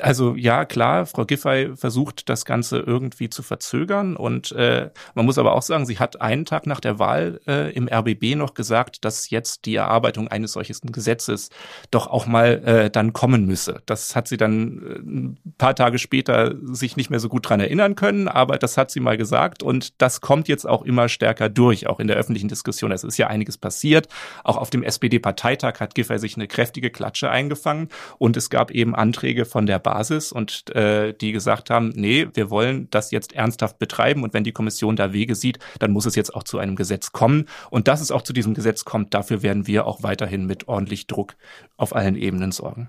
also 0.00 0.34
ja, 0.34 0.64
klar, 0.64 1.06
Frau 1.06 1.24
Giffey 1.24 1.76
versucht 1.76 2.28
das 2.28 2.44
Ganze 2.44 2.78
irgendwie 2.78 3.28
zu 3.28 3.42
verzögern 3.42 4.16
und 4.16 4.52
äh, 4.52 4.90
man 5.14 5.26
muss 5.26 5.38
aber 5.38 5.54
auch 5.54 5.62
sagen, 5.62 5.86
sie 5.86 5.98
hat 5.98 6.20
einen 6.20 6.44
Tag 6.44 6.66
nach 6.66 6.80
der 6.80 6.98
Wahl 6.98 7.40
äh, 7.46 7.72
im 7.72 7.88
RBB 7.88 8.36
noch 8.36 8.54
gesagt, 8.54 9.04
dass 9.04 9.30
jetzt 9.30 9.66
die 9.66 9.76
Erarbeitung 9.76 10.28
eines 10.28 10.52
solchen 10.52 10.92
Gesetzes 10.92 11.50
doch 11.90 12.06
auch 12.06 12.26
mal 12.26 12.62
äh, 12.64 12.90
dann 12.90 13.12
kommen 13.12 13.46
müsse. 13.46 13.82
Das 13.86 14.16
hat 14.16 14.28
sie 14.28 14.36
dann 14.36 14.82
äh, 14.82 14.98
ein 14.98 15.54
paar 15.58 15.74
Tage 15.74 15.98
später 15.98 16.54
sich 16.62 16.96
nicht 16.96 17.10
mehr 17.10 17.20
so 17.20 17.28
gut 17.28 17.48
dran 17.48 17.60
erinnern 17.60 17.94
können, 17.94 18.28
aber 18.28 18.58
das 18.58 18.76
hat 18.76 18.90
sie 18.90 19.00
mal 19.00 19.16
gesagt 19.16 19.62
und 19.62 20.00
das 20.00 20.20
kommt 20.20 20.48
jetzt 20.48 20.66
auch 20.66 20.82
immer 20.82 21.08
stärker 21.08 21.48
durch, 21.48 21.86
auch 21.86 22.00
in 22.00 22.06
der 22.06 22.16
öffentlichen 22.16 22.48
Diskussion. 22.48 22.92
Es 22.92 23.04
ist 23.04 23.18
ja 23.18 23.28
einiges 23.28 23.58
passiert. 23.58 24.08
Auch 24.44 24.56
auf 24.56 24.70
dem 24.70 24.82
SPD-Parteitag 24.82 25.80
hat 25.80 25.94
Giffey 25.94 26.18
sich 26.18 26.36
eine 26.36 26.48
kräftige 26.48 26.90
Klatsche 26.90 27.30
eingefangen 27.30 27.88
und 28.18 28.36
es 28.36 28.50
gab 28.50 28.70
eben 28.70 28.94
Anträge 28.94 29.25
Anträge 29.26 29.44
von 29.44 29.66
der 29.66 29.80
Basis 29.80 30.30
und 30.30 30.72
äh, 30.74 31.12
die 31.12 31.32
gesagt 31.32 31.68
haben, 31.68 31.92
nee, 31.96 32.28
wir 32.34 32.48
wollen 32.48 32.86
das 32.90 33.10
jetzt 33.10 33.32
ernsthaft 33.32 33.78
betreiben 33.80 34.22
und 34.22 34.32
wenn 34.34 34.44
die 34.44 34.52
Kommission 34.52 34.94
da 34.94 35.12
Wege 35.12 35.34
sieht, 35.34 35.58
dann 35.80 35.90
muss 35.90 36.06
es 36.06 36.14
jetzt 36.14 36.32
auch 36.34 36.44
zu 36.44 36.58
einem 36.58 36.76
Gesetz 36.76 37.10
kommen. 37.10 37.46
Und 37.70 37.88
dass 37.88 38.00
es 38.00 38.12
auch 38.12 38.22
zu 38.22 38.32
diesem 38.32 38.54
Gesetz 38.54 38.84
kommt, 38.84 39.14
dafür 39.14 39.42
werden 39.42 39.66
wir 39.66 39.86
auch 39.86 40.04
weiterhin 40.04 40.46
mit 40.46 40.68
ordentlich 40.68 41.08
Druck 41.08 41.34
auf 41.76 41.94
allen 41.94 42.14
Ebenen 42.14 42.52
sorgen. 42.52 42.88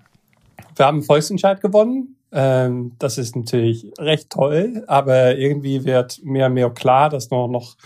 Wir 0.75 0.85
haben 0.85 0.97
einen 0.97 1.05
Volksentscheid 1.05 1.59
gewonnen. 1.59 2.17
Ähm, 2.31 2.91
das 2.99 3.17
ist 3.17 3.35
natürlich 3.35 3.91
recht 3.97 4.29
toll, 4.29 4.83
aber 4.85 5.37
irgendwie 5.37 5.85
wird 5.85 6.19
mehr 6.23 6.47
und 6.47 6.53
mehr 6.53 6.69
klar, 6.69 7.09
dass 7.09 7.31
noch, 7.31 7.47
noch 7.47 7.77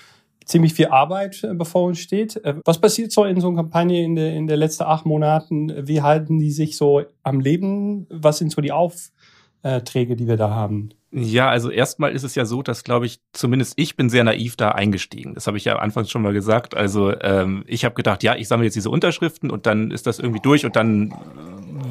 ziemlich 0.45 0.73
viel 0.73 0.87
Arbeit 0.87 1.43
äh, 1.43 1.53
bevor 1.53 1.83
uns 1.83 1.99
steht. 1.99 2.37
Äh, 2.43 2.55
was 2.65 2.79
passiert 2.79 3.11
so 3.11 3.23
in 3.25 3.39
so 3.41 3.47
einer 3.47 3.57
Kampagne 3.57 4.03
in 4.03 4.15
der, 4.15 4.33
in 4.33 4.47
der 4.47 4.57
letzten 4.57 4.83
acht 4.83 5.05
Monaten? 5.05 5.87
Wie 5.87 6.01
halten 6.01 6.39
die 6.39 6.51
sich 6.51 6.77
so 6.77 7.03
am 7.23 7.39
Leben? 7.39 8.07
Was 8.09 8.37
sind 8.37 8.51
so 8.51 8.61
die 8.61 8.71
Aufträge, 8.71 10.15
die 10.15 10.27
wir 10.27 10.37
da 10.37 10.49
haben? 10.49 10.89
Ja, 11.13 11.49
also 11.49 11.69
erstmal 11.69 12.13
ist 12.13 12.23
es 12.23 12.35
ja 12.35 12.45
so, 12.45 12.63
dass, 12.63 12.85
glaube 12.85 13.05
ich, 13.05 13.19
zumindest 13.33 13.73
ich 13.75 13.97
bin 13.97 14.09
sehr 14.09 14.23
naiv 14.23 14.55
da 14.55 14.69
eingestiegen. 14.69 15.33
Das 15.33 15.45
habe 15.45 15.57
ich 15.57 15.65
ja 15.65 15.77
anfangs 15.77 16.09
schon 16.09 16.21
mal 16.21 16.31
gesagt. 16.31 16.75
Also 16.75 17.13
ähm, 17.19 17.65
ich 17.67 17.83
habe 17.83 17.95
gedacht, 17.95 18.23
ja, 18.23 18.35
ich 18.37 18.47
sammle 18.47 18.65
jetzt 18.65 18.75
diese 18.75 18.89
Unterschriften 18.89 19.51
und 19.51 19.65
dann 19.65 19.91
ist 19.91 20.07
das 20.07 20.19
irgendwie 20.19 20.39
durch 20.39 20.65
und 20.65 20.77
dann 20.77 21.13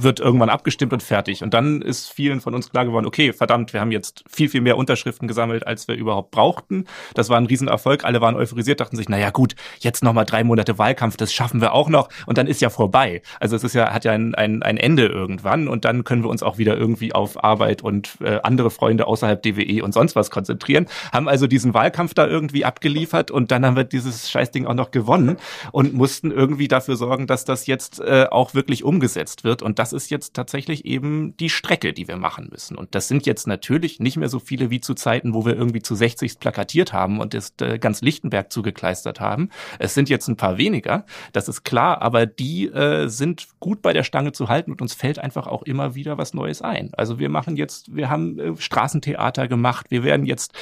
wird 0.03 0.21
irgendwann 0.21 0.49
abgestimmt 0.49 0.93
und 0.93 1.03
fertig. 1.03 1.43
Und 1.43 1.55
dann 1.55 1.83
ist 1.83 2.11
vielen 2.11 2.41
von 2.41 2.55
uns 2.55 2.71
klar 2.71 2.85
geworden, 2.85 3.07
okay, 3.07 3.33
verdammt, 3.33 3.73
wir 3.73 3.81
haben 3.81 3.93
jetzt 3.93 4.25
viel, 4.29 4.49
viel 4.49 4.61
mehr 4.61 4.77
Unterschriften 4.77 5.29
gesammelt, 5.29 5.67
als 5.67 5.89
wir 5.89 5.97
überhaupt 5.97 6.31
brauchten. 6.31 6.87
Das 7.15 7.29
war 7.29 7.37
ein 7.37 7.47
Riesenerfolg. 7.47 8.05
Alle 8.05 8.21
waren 8.21 8.37
euphorisiert, 8.37 8.81
dachten 8.81 8.97
sich, 8.97 9.09
na 9.09 9.19
ja, 9.19 9.31
gut, 9.31 9.55
jetzt 9.81 10.03
nochmal 10.03 10.25
drei 10.25 10.45
Monate 10.45 10.79
Wahlkampf, 10.79 11.17
das 11.17 11.33
schaffen 11.33 11.61
wir 11.61 11.73
auch 11.73 11.89
noch. 11.89 12.09
Und 12.27 12.39
dann 12.39 12.47
ist 12.47 12.61
ja 12.61 12.71
vorbei. 12.71 13.23
Also 13.39 13.57
es 13.57 13.65
ist 13.65 13.75
ja, 13.75 13.93
hat 13.93 14.05
ja 14.05 14.13
ein, 14.13 14.35
ein, 14.35 14.63
ein 14.63 14.77
Ende 14.77 15.07
irgendwann. 15.07 15.69
Und 15.69 15.85
dann 15.85 16.05
können 16.05 16.23
wir 16.23 16.31
uns 16.31 16.43
auch 16.43 16.59
wieder 16.59 16.77
irgendwie 16.77 17.13
auf 17.13 17.43
Arbeit 17.43 17.83
und 17.83 18.17
äh, 18.21 18.41
andere 18.43 18.71
Freunde 18.71 19.07
außerhalb 19.11 19.43
DWE 19.43 19.83
und 19.83 19.93
sonst 19.93 20.15
was 20.15 20.31
konzentrieren. 20.31 20.87
Haben 21.13 21.29
also 21.29 21.47
diesen 21.47 21.75
Wahlkampf 21.75 22.15
da 22.15 22.27
irgendwie 22.27 22.65
abgeliefert 22.65 23.31
und 23.31 23.51
dann 23.51 23.67
haben 23.67 23.77
wir 23.77 23.85
dieses 23.85 24.31
Scheißding 24.31 24.67
auch 24.67 24.75
noch 24.75 24.93
gewonnen 24.93 25.37
und 25.73 25.95
mussten 25.95 26.31
irgendwie 26.31 26.69
dafür 26.69 26.97
sorgen, 26.97 27.27
dass 27.27 27.45
das 27.45 27.67
jetzt 27.67 28.01
äh, 28.01 28.27
auch 28.31 28.55
wirklich 28.55 28.85
umgesetzt 28.85 29.45
wird. 29.45 29.63
Und 29.63 29.79
das 29.79 29.93
ist 29.93 30.11
jetzt 30.11 30.35
tatsächlich 30.35 30.85
eben 30.85 31.37
die 31.39 31.51
Strecke, 31.51 31.93
die 31.93 32.07
wir 32.07 32.17
machen 32.17 32.49
müssen. 32.51 32.77
Und 32.77 32.95
das 32.95 33.09
sind 33.09 33.27
jetzt 33.27 33.47
natürlich 33.47 33.99
nicht 33.99 34.17
mehr 34.17 34.29
so 34.29 34.39
viele 34.39 34.71
wie 34.71 34.81
zu 34.81 34.95
Zeiten, 34.95 35.35
wo 35.35 35.45
wir 35.45 35.57
irgendwie 35.57 35.83
zu 35.83 35.95
60 35.95 36.39
plakatiert 36.39 36.93
haben 36.93 37.21
und 37.21 37.35
das 37.35 37.55
äh, 37.61 37.79
ganz 37.79 38.01
Lichtenberg 38.03 38.53
zugekleistert 38.53 39.21
haben. 39.21 39.51
Es 39.79 39.95
sind 39.95 40.09
jetzt 40.09 40.29
ein 40.29 40.37
paar 40.37 40.59
weniger, 40.59 41.05
das 41.33 41.49
ist 41.49 41.65
klar, 41.65 42.01
aber 42.03 42.27
die 42.27 42.69
äh, 42.69 43.09
sind 43.09 43.49
gut 43.59 43.83
bei 43.83 43.93
der 43.93 44.05
Stange 44.05 44.33
zu 44.33 44.49
halten 44.49 44.71
und 44.71 44.83
uns 44.83 44.95
fällt 44.95 45.19
einfach 45.19 45.47
auch 45.47 45.63
immer 45.63 45.95
wieder 45.95 46.19
was 46.19 46.35
Neues 46.35 46.63
ein. 46.63 46.91
Also 46.95 47.19
wir 47.19 47.29
machen 47.29 47.57
jetzt, 47.57 47.95
wir 47.95 48.11
haben 48.11 48.39
äh, 48.39 48.57
Straßentheater 49.01 49.49
gemacht, 49.49 49.87
wir 49.91 50.05
werden 50.05 50.27
jetzt 50.27 50.53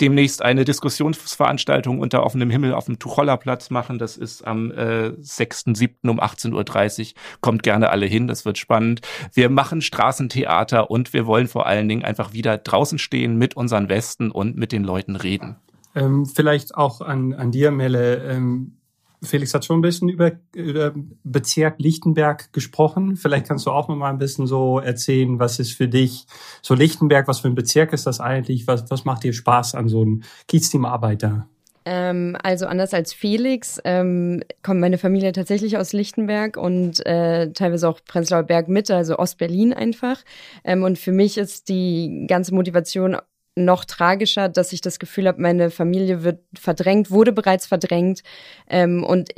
demnächst 0.00 0.42
eine 0.42 0.64
Diskussionsveranstaltung 0.64 1.98
unter 2.00 2.24
offenem 2.24 2.50
Himmel 2.50 2.74
auf 2.74 2.86
dem 2.86 2.98
Tuchollerplatz 2.98 3.70
machen. 3.70 3.98
Das 3.98 4.16
ist 4.16 4.46
am 4.46 4.70
äh, 4.70 5.12
6.7. 5.20 6.08
um 6.08 6.20
18.30 6.20 7.00
Uhr. 7.00 7.20
Kommt 7.40 7.62
gerne 7.62 7.90
alle 7.90 8.06
hin, 8.06 8.26
das 8.26 8.44
wird 8.44 8.58
spannend. 8.58 9.00
Wir 9.32 9.50
machen 9.50 9.82
Straßentheater 9.82 10.90
und 10.90 11.12
wir 11.12 11.26
wollen 11.26 11.48
vor 11.48 11.66
allen 11.66 11.88
Dingen 11.88 12.04
einfach 12.04 12.32
wieder 12.32 12.58
draußen 12.58 12.98
stehen 12.98 13.36
mit 13.36 13.56
unseren 13.56 13.88
Westen 13.88 14.30
und 14.30 14.56
mit 14.56 14.72
den 14.72 14.84
Leuten 14.84 15.16
reden. 15.16 15.56
Ähm, 15.94 16.26
vielleicht 16.26 16.74
auch 16.74 17.00
an, 17.00 17.32
an 17.32 17.50
dir, 17.50 17.70
Melle. 17.70 18.24
Ähm, 18.24 18.77
Felix 19.22 19.54
hat 19.54 19.64
schon 19.64 19.78
ein 19.78 19.82
bisschen 19.82 20.08
über, 20.08 20.32
über 20.54 20.94
Bezirk 21.24 21.76
Lichtenberg 21.78 22.52
gesprochen. 22.52 23.16
Vielleicht 23.16 23.46
kannst 23.46 23.66
du 23.66 23.70
auch 23.70 23.88
noch 23.88 23.96
mal 23.96 24.10
ein 24.10 24.18
bisschen 24.18 24.46
so 24.46 24.78
erzählen, 24.78 25.38
was 25.38 25.58
ist 25.58 25.72
für 25.72 25.88
dich 25.88 26.26
so 26.62 26.74
Lichtenberg, 26.74 27.28
was 27.28 27.40
für 27.40 27.48
ein 27.48 27.54
Bezirk 27.54 27.92
ist 27.92 28.06
das 28.06 28.20
eigentlich? 28.20 28.66
Was, 28.66 28.90
was 28.90 29.04
macht 29.04 29.24
dir 29.24 29.32
Spaß 29.32 29.74
an 29.74 29.88
so 29.88 30.02
einem 30.02 30.22
Kiezteamarbeiter? 30.46 31.48
Ähm, 31.90 32.36
also 32.42 32.66
anders 32.66 32.92
als 32.92 33.14
Felix 33.14 33.80
ähm, 33.84 34.42
kommt 34.62 34.78
meine 34.78 34.98
Familie 34.98 35.32
tatsächlich 35.32 35.78
aus 35.78 35.94
Lichtenberg 35.94 36.58
und 36.58 37.04
äh, 37.06 37.50
teilweise 37.52 37.88
auch 37.88 38.00
Prenzlauer 38.06 38.42
Berg 38.42 38.68
Mitte, 38.68 38.94
also 38.94 39.18
Ostberlin 39.18 39.72
einfach. 39.72 40.22
Ähm, 40.64 40.82
und 40.82 40.98
für 40.98 41.12
mich 41.12 41.38
ist 41.38 41.70
die 41.70 42.26
ganze 42.28 42.54
Motivation 42.54 43.16
noch 43.64 43.84
tragischer, 43.84 44.48
dass 44.48 44.72
ich 44.72 44.80
das 44.80 44.98
Gefühl 44.98 45.28
habe, 45.28 45.40
meine 45.40 45.70
Familie 45.70 46.22
wird 46.22 46.40
verdrängt, 46.58 47.10
wurde 47.10 47.32
bereits 47.32 47.66
verdrängt. 47.66 48.22
Ähm, 48.68 49.04
und 49.04 49.30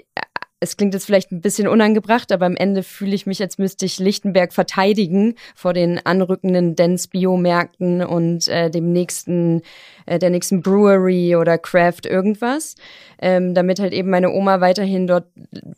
es 0.61 0.77
klingt 0.77 0.93
jetzt 0.93 1.07
vielleicht 1.07 1.33
ein 1.33 1.41
bisschen 1.41 1.67
unangebracht, 1.67 2.31
aber 2.33 2.45
am 2.45 2.55
Ende 2.55 2.83
fühle 2.83 3.15
ich 3.15 3.27
mich, 3.27 3.41
als 3.41 3.57
müsste 3.57 3.87
ich 3.87 3.99
Lichtenberg 3.99 4.53
verteidigen 4.53 5.35
vor 5.55 5.73
den 5.73 6.05
anrückenden 6.05 6.77
Dance-Biomärkten 6.77 8.05
und 8.05 8.47
äh, 8.49 8.71
dem 8.71 8.93
nächsten, 8.93 9.63
äh, 10.05 10.19
der 10.19 10.29
nächsten 10.29 10.61
Brewery 10.61 11.35
oder 11.37 11.57
Craft 11.57 12.03
irgendwas, 12.05 12.75
ähm, 13.23 13.55
damit 13.55 13.81
halt 13.81 13.95
eben 13.95 14.11
meine 14.11 14.31
Oma 14.31 14.61
weiterhin 14.61 15.07
dort 15.07 15.29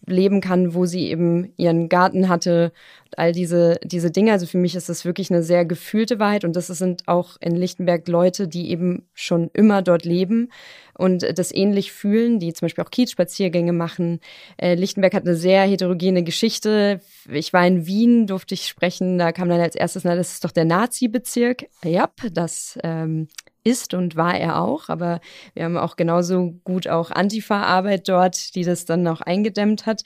leben 0.06 0.40
kann, 0.40 0.74
wo 0.74 0.84
sie 0.84 1.08
eben 1.08 1.52
ihren 1.56 1.88
Garten 1.88 2.28
hatte, 2.28 2.72
all 3.16 3.30
diese, 3.30 3.78
diese 3.84 4.10
Dinge. 4.10 4.32
Also 4.32 4.46
für 4.46 4.58
mich 4.58 4.74
ist 4.74 4.88
das 4.88 5.04
wirklich 5.04 5.30
eine 5.30 5.44
sehr 5.44 5.64
gefühlte 5.64 6.18
Wahrheit 6.18 6.44
und 6.44 6.56
das 6.56 6.66
sind 6.66 7.06
auch 7.06 7.36
in 7.40 7.54
Lichtenberg 7.54 8.08
Leute, 8.08 8.48
die 8.48 8.70
eben 8.70 9.06
schon 9.14 9.48
immer 9.52 9.82
dort 9.82 10.04
leben 10.04 10.48
und 10.96 11.26
das 11.38 11.52
ähnlich 11.52 11.92
fühlen, 11.92 12.38
die 12.38 12.52
zum 12.52 12.66
Beispiel 12.66 12.84
auch 12.84 12.90
Kiez-Spaziergänge 12.90 13.72
machen. 13.72 14.20
Äh, 14.56 14.74
Lichtenberg 14.74 15.14
hat 15.14 15.24
eine 15.24 15.36
sehr 15.36 15.62
heterogene 15.62 16.22
Geschichte. 16.22 17.00
Ich 17.30 17.52
war 17.52 17.66
in 17.66 17.86
Wien, 17.86 18.26
durfte 18.26 18.54
ich 18.54 18.68
sprechen, 18.68 19.18
da 19.18 19.32
kam 19.32 19.48
dann 19.48 19.60
als 19.60 19.74
erstes, 19.74 20.04
na, 20.04 20.14
das 20.14 20.32
ist 20.32 20.44
doch 20.44 20.52
der 20.52 20.64
Nazi-Bezirk. 20.64 21.66
Ja, 21.84 22.10
das 22.32 22.78
ähm, 22.82 23.28
ist 23.64 23.94
und 23.94 24.16
war 24.16 24.38
er 24.38 24.60
auch, 24.60 24.88
aber 24.88 25.20
wir 25.54 25.64
haben 25.64 25.76
auch 25.76 25.96
genauso 25.96 26.54
gut 26.64 26.88
auch 26.88 27.10
Antifa-Arbeit 27.10 28.08
dort, 28.08 28.54
die 28.54 28.64
das 28.64 28.84
dann 28.84 29.06
auch 29.06 29.20
eingedämmt 29.20 29.86
hat. 29.86 30.02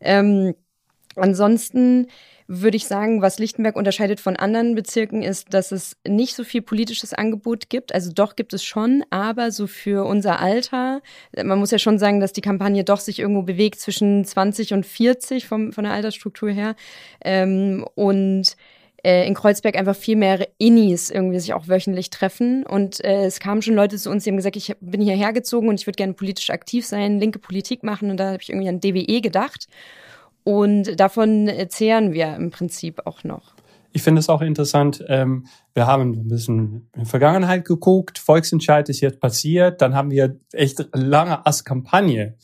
Ähm, 0.00 0.54
ansonsten 1.16 2.08
würde 2.46 2.76
ich 2.76 2.86
sagen, 2.86 3.22
was 3.22 3.38
Lichtenberg 3.38 3.76
unterscheidet 3.76 4.20
von 4.20 4.36
anderen 4.36 4.74
Bezirken 4.74 5.22
ist, 5.22 5.54
dass 5.54 5.72
es 5.72 5.96
nicht 6.06 6.34
so 6.34 6.44
viel 6.44 6.60
politisches 6.62 7.14
Angebot 7.14 7.70
gibt. 7.70 7.94
Also 7.94 8.12
doch 8.12 8.36
gibt 8.36 8.52
es 8.52 8.64
schon, 8.64 9.04
aber 9.10 9.50
so 9.50 9.66
für 9.66 10.04
unser 10.04 10.40
Alter, 10.40 11.00
man 11.42 11.58
muss 11.58 11.70
ja 11.70 11.78
schon 11.78 11.98
sagen, 11.98 12.20
dass 12.20 12.32
die 12.32 12.42
Kampagne 12.42 12.84
doch 12.84 13.00
sich 13.00 13.18
irgendwo 13.18 13.42
bewegt 13.42 13.80
zwischen 13.80 14.24
20 14.24 14.74
und 14.74 14.84
40 14.84 15.46
vom, 15.46 15.72
von 15.72 15.84
der 15.84 15.94
Altersstruktur 15.94 16.50
her. 16.50 16.76
Ähm, 17.22 17.86
und 17.94 18.56
äh, 19.04 19.26
in 19.26 19.34
Kreuzberg 19.34 19.76
einfach 19.76 19.96
viel 19.96 20.16
mehr 20.16 20.48
Innis 20.58 21.10
irgendwie 21.10 21.38
sich 21.38 21.52
auch 21.54 21.68
wöchentlich 21.68 22.10
treffen. 22.10 22.64
Und 22.64 23.04
äh, 23.04 23.24
es 23.24 23.38
kamen 23.38 23.62
schon 23.62 23.74
Leute 23.74 23.96
zu 23.96 24.10
uns, 24.10 24.24
die 24.24 24.30
haben 24.30 24.36
gesagt, 24.36 24.56
ich 24.56 24.74
bin 24.80 25.00
hierher 25.00 25.32
gezogen 25.32 25.68
und 25.68 25.80
ich 25.80 25.86
würde 25.86 25.96
gerne 25.96 26.14
politisch 26.14 26.50
aktiv 26.50 26.86
sein, 26.86 27.20
linke 27.20 27.38
Politik 27.38 27.82
machen. 27.82 28.10
Und 28.10 28.18
da 28.18 28.32
habe 28.32 28.42
ich 28.42 28.48
irgendwie 28.48 28.68
an 28.68 28.80
DWE 28.80 29.20
gedacht. 29.20 29.68
Und 30.44 31.00
davon 31.00 31.50
zehren 31.68 32.12
wir 32.12 32.36
im 32.36 32.50
Prinzip 32.50 33.06
auch 33.06 33.24
noch. 33.24 33.54
Ich 33.92 34.02
finde 34.02 34.18
es 34.18 34.28
auch 34.28 34.42
interessant. 34.42 35.04
Ähm, 35.08 35.46
wir 35.72 35.86
haben 35.86 36.12
ein 36.12 36.28
bisschen 36.28 36.90
in 36.96 37.06
Vergangenheit 37.06 37.64
geguckt. 37.64 38.18
Volksentscheid 38.18 38.88
ist 38.88 39.00
jetzt 39.00 39.20
passiert. 39.20 39.80
Dann 39.80 39.94
haben 39.94 40.10
wir 40.10 40.36
echt 40.52 40.84
lange 40.92 41.46
als 41.46 41.64
Kampagne 41.64 42.34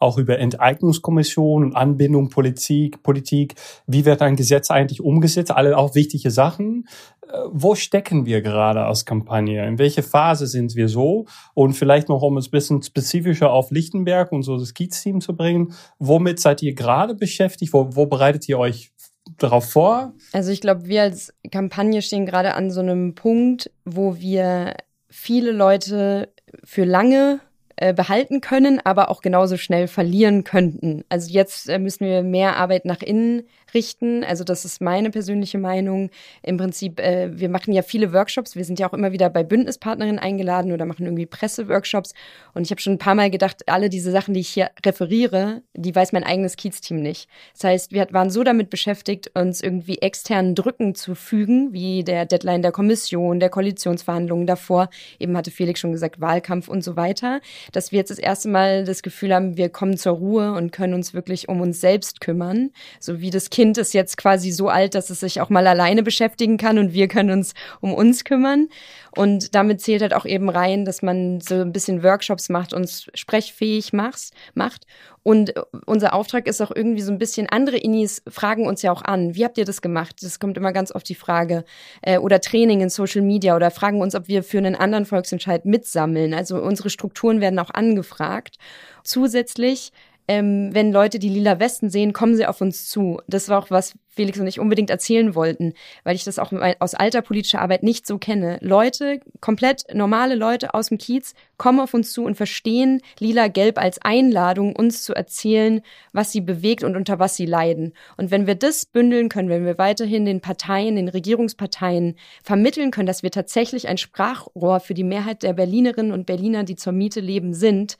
auch 0.00 0.18
über 0.18 0.38
Enteignungskommission 0.38 1.62
und 1.62 1.76
Anbindung 1.76 2.30
Politik, 2.30 3.02
Politik. 3.02 3.54
Wie 3.86 4.04
wird 4.04 4.22
ein 4.22 4.34
Gesetz 4.34 4.70
eigentlich 4.70 5.02
umgesetzt? 5.02 5.52
Alle 5.52 5.76
auch 5.76 5.94
wichtige 5.94 6.30
Sachen. 6.30 6.88
Äh, 7.22 7.36
wo 7.52 7.74
stecken 7.74 8.26
wir 8.26 8.40
gerade 8.40 8.84
als 8.84 9.04
Kampagne? 9.04 9.64
In 9.66 9.78
welche 9.78 10.02
Phase 10.02 10.46
sind 10.46 10.74
wir 10.74 10.88
so? 10.88 11.26
Und 11.54 11.74
vielleicht 11.74 12.08
noch, 12.08 12.22
um 12.22 12.38
es 12.38 12.48
ein 12.48 12.50
bisschen 12.50 12.82
spezifischer 12.82 13.52
auf 13.52 13.70
Lichtenberg 13.70 14.32
und 14.32 14.42
so 14.42 14.58
das 14.58 14.74
Kiez-Team 14.74 15.20
zu 15.20 15.36
bringen. 15.36 15.74
Womit 15.98 16.40
seid 16.40 16.62
ihr 16.62 16.74
gerade 16.74 17.14
beschäftigt? 17.14 17.72
Wo, 17.74 17.90
wo 17.92 18.06
bereitet 18.06 18.48
ihr 18.48 18.58
euch 18.58 18.92
darauf 19.36 19.70
vor? 19.70 20.14
Also 20.32 20.50
ich 20.50 20.62
glaube, 20.62 20.86
wir 20.86 21.02
als 21.02 21.34
Kampagne 21.52 22.00
stehen 22.00 22.24
gerade 22.24 22.54
an 22.54 22.70
so 22.70 22.80
einem 22.80 23.14
Punkt, 23.14 23.70
wo 23.84 24.18
wir 24.18 24.76
viele 25.10 25.52
Leute 25.52 26.32
für 26.64 26.84
lange 26.84 27.40
äh, 27.80 27.94
behalten 27.94 28.42
können, 28.42 28.78
aber 28.84 29.08
auch 29.08 29.22
genauso 29.22 29.56
schnell 29.56 29.88
verlieren 29.88 30.44
könnten. 30.44 31.02
Also 31.08 31.30
jetzt 31.30 31.66
äh, 31.66 31.78
müssen 31.78 32.06
wir 32.06 32.22
mehr 32.22 32.56
Arbeit 32.56 32.84
nach 32.84 33.00
innen 33.00 33.44
richten. 33.74 34.24
Also 34.24 34.44
das 34.44 34.64
ist 34.64 34.80
meine 34.80 35.10
persönliche 35.10 35.58
Meinung. 35.58 36.10
Im 36.42 36.56
Prinzip, 36.56 37.00
äh, 37.00 37.30
wir 37.32 37.48
machen 37.48 37.72
ja 37.72 37.82
viele 37.82 38.12
Workshops. 38.12 38.56
Wir 38.56 38.64
sind 38.64 38.78
ja 38.78 38.88
auch 38.88 38.92
immer 38.92 39.12
wieder 39.12 39.30
bei 39.30 39.42
Bündnispartnerinnen 39.42 40.18
eingeladen 40.18 40.72
oder 40.72 40.86
machen 40.86 41.06
irgendwie 41.06 41.26
Presseworkshops. 41.26 42.14
Und 42.54 42.62
ich 42.62 42.70
habe 42.70 42.80
schon 42.80 42.94
ein 42.94 42.98
paar 42.98 43.14
Mal 43.14 43.30
gedacht, 43.30 43.68
alle 43.68 43.88
diese 43.88 44.10
Sachen, 44.10 44.34
die 44.34 44.40
ich 44.40 44.48
hier 44.48 44.70
referiere, 44.84 45.62
die 45.74 45.94
weiß 45.94 46.12
mein 46.12 46.24
eigenes 46.24 46.56
Kiez-Team 46.56 47.00
nicht. 47.00 47.28
Das 47.54 47.64
heißt, 47.64 47.92
wir 47.92 48.06
waren 48.10 48.30
so 48.30 48.42
damit 48.44 48.70
beschäftigt, 48.70 49.30
uns 49.34 49.62
irgendwie 49.62 49.98
externen 49.98 50.54
Drücken 50.54 50.94
zu 50.94 51.14
fügen, 51.14 51.72
wie 51.72 52.04
der 52.04 52.26
Deadline 52.26 52.62
der 52.62 52.72
Kommission, 52.72 53.40
der 53.40 53.50
Koalitionsverhandlungen 53.50 54.46
davor. 54.46 54.90
Eben 55.18 55.36
hatte 55.36 55.50
Felix 55.50 55.80
schon 55.80 55.92
gesagt, 55.92 56.20
Wahlkampf 56.20 56.68
und 56.68 56.82
so 56.82 56.96
weiter, 56.96 57.40
dass 57.72 57.92
wir 57.92 57.98
jetzt 57.98 58.10
das 58.10 58.18
erste 58.18 58.48
Mal 58.48 58.84
das 58.84 59.02
Gefühl 59.02 59.34
haben, 59.34 59.56
wir 59.56 59.68
kommen 59.68 59.96
zur 59.96 60.14
Ruhe 60.14 60.52
und 60.52 60.72
können 60.72 60.94
uns 60.94 61.14
wirklich 61.14 61.48
um 61.48 61.60
uns 61.60 61.80
selbst 61.80 62.20
kümmern, 62.20 62.70
so 62.98 63.20
wie 63.20 63.30
das 63.30 63.50
Kind 63.50 63.59
Kind 63.60 63.76
ist 63.76 63.92
jetzt 63.92 64.16
quasi 64.16 64.52
so 64.52 64.70
alt, 64.70 64.94
dass 64.94 65.10
es 65.10 65.20
sich 65.20 65.38
auch 65.42 65.50
mal 65.50 65.66
alleine 65.66 66.02
beschäftigen 66.02 66.56
kann 66.56 66.78
und 66.78 66.94
wir 66.94 67.08
können 67.08 67.30
uns 67.30 67.52
um 67.82 67.92
uns 67.92 68.24
kümmern. 68.24 68.68
Und 69.14 69.54
damit 69.54 69.82
zählt 69.82 70.00
halt 70.00 70.14
auch 70.14 70.24
eben 70.24 70.48
rein, 70.48 70.86
dass 70.86 71.02
man 71.02 71.42
so 71.42 71.56
ein 71.56 71.70
bisschen 71.70 72.02
Workshops 72.02 72.48
macht, 72.48 72.72
uns 72.72 73.10
sprechfähig 73.12 73.92
macht. 73.92 74.86
Und 75.22 75.52
unser 75.84 76.14
Auftrag 76.14 76.46
ist 76.46 76.62
auch 76.62 76.70
irgendwie 76.74 77.02
so 77.02 77.12
ein 77.12 77.18
bisschen, 77.18 77.50
andere 77.50 77.76
Inis 77.76 78.22
fragen 78.26 78.66
uns 78.66 78.80
ja 78.80 78.92
auch 78.92 79.02
an, 79.02 79.34
wie 79.34 79.44
habt 79.44 79.58
ihr 79.58 79.66
das 79.66 79.82
gemacht? 79.82 80.16
Das 80.22 80.40
kommt 80.40 80.56
immer 80.56 80.72
ganz 80.72 80.90
oft 80.94 81.06
die 81.06 81.14
Frage. 81.14 81.64
Äh, 82.00 82.16
oder 82.16 82.40
Training 82.40 82.80
in 82.80 82.88
Social 82.88 83.20
Media 83.20 83.56
oder 83.56 83.70
fragen 83.70 84.00
uns, 84.00 84.14
ob 84.14 84.26
wir 84.26 84.42
für 84.42 84.56
einen 84.56 84.74
anderen 84.74 85.04
Volksentscheid 85.04 85.66
mitsammeln. 85.66 86.32
Also 86.32 86.56
unsere 86.62 86.88
Strukturen 86.88 87.42
werden 87.42 87.58
auch 87.58 87.74
angefragt. 87.74 88.56
Zusätzlich 89.04 89.92
ähm, 90.30 90.72
wenn 90.72 90.92
Leute 90.92 91.18
die 91.18 91.28
lila 91.28 91.58
Westen 91.58 91.90
sehen, 91.90 92.12
kommen 92.12 92.36
sie 92.36 92.46
auf 92.46 92.60
uns 92.60 92.88
zu. 92.88 93.20
Das 93.26 93.48
war 93.48 93.58
auch 93.58 93.68
was 93.72 93.94
Felix 94.10 94.38
und 94.38 94.46
ich 94.46 94.60
unbedingt 94.60 94.88
erzählen 94.88 95.34
wollten, 95.34 95.72
weil 96.04 96.14
ich 96.14 96.22
das 96.22 96.38
auch 96.38 96.52
aus 96.78 96.94
alter 96.94 97.20
politischer 97.20 97.60
Arbeit 97.60 97.82
nicht 97.82 98.06
so 98.06 98.16
kenne. 98.18 98.58
Leute, 98.60 99.18
komplett 99.40 99.92
normale 99.92 100.36
Leute 100.36 100.72
aus 100.72 100.86
dem 100.86 100.98
Kiez 100.98 101.34
kommen 101.56 101.80
auf 101.80 101.94
uns 101.94 102.12
zu 102.12 102.22
und 102.22 102.36
verstehen 102.36 103.00
lila-gelb 103.18 103.76
als 103.76 103.98
Einladung, 104.02 104.76
uns 104.76 105.02
zu 105.02 105.14
erzählen, 105.14 105.80
was 106.12 106.30
sie 106.30 106.40
bewegt 106.40 106.84
und 106.84 106.94
unter 106.94 107.18
was 107.18 107.34
sie 107.34 107.46
leiden. 107.46 107.92
Und 108.16 108.30
wenn 108.30 108.46
wir 108.46 108.54
das 108.54 108.86
bündeln 108.86 109.30
können, 109.30 109.48
wenn 109.48 109.66
wir 109.66 109.78
weiterhin 109.78 110.26
den 110.26 110.40
Parteien, 110.40 110.94
den 110.94 111.08
Regierungsparteien 111.08 112.14
vermitteln 112.44 112.92
können, 112.92 113.08
dass 113.08 113.24
wir 113.24 113.32
tatsächlich 113.32 113.88
ein 113.88 113.98
Sprachrohr 113.98 114.78
für 114.78 114.94
die 114.94 115.02
Mehrheit 115.02 115.42
der 115.42 115.54
Berlinerinnen 115.54 116.12
und 116.12 116.26
Berliner, 116.26 116.62
die 116.62 116.76
zur 116.76 116.92
Miete 116.92 117.18
leben, 117.18 117.52
sind, 117.52 117.96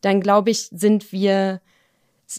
dann 0.00 0.20
glaube 0.20 0.50
ich, 0.50 0.68
sind 0.68 1.12
wir, 1.12 1.60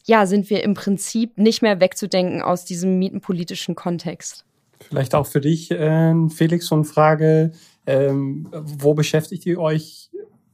ja, 0.06 0.26
sind 0.26 0.50
wir 0.50 0.64
im 0.64 0.74
Prinzip 0.74 1.38
nicht 1.38 1.62
mehr 1.62 1.80
wegzudenken 1.80 2.42
aus 2.42 2.66
diesem 2.66 3.00
mietenpolitischen 3.00 3.76
Kontext. 3.76 4.46
Vielleicht 4.88 5.14
auch 5.14 5.28
für 5.28 5.42
dich, 5.42 5.72
äh, 5.72 6.30
Felix, 6.30 6.68
so 6.68 6.76
eine 6.76 6.84
Frage, 6.86 7.52
ähm, 7.86 8.48
wo 8.52 8.94
beschäftigt 8.94 9.46
ihr 9.46 9.60
euch 9.60 10.10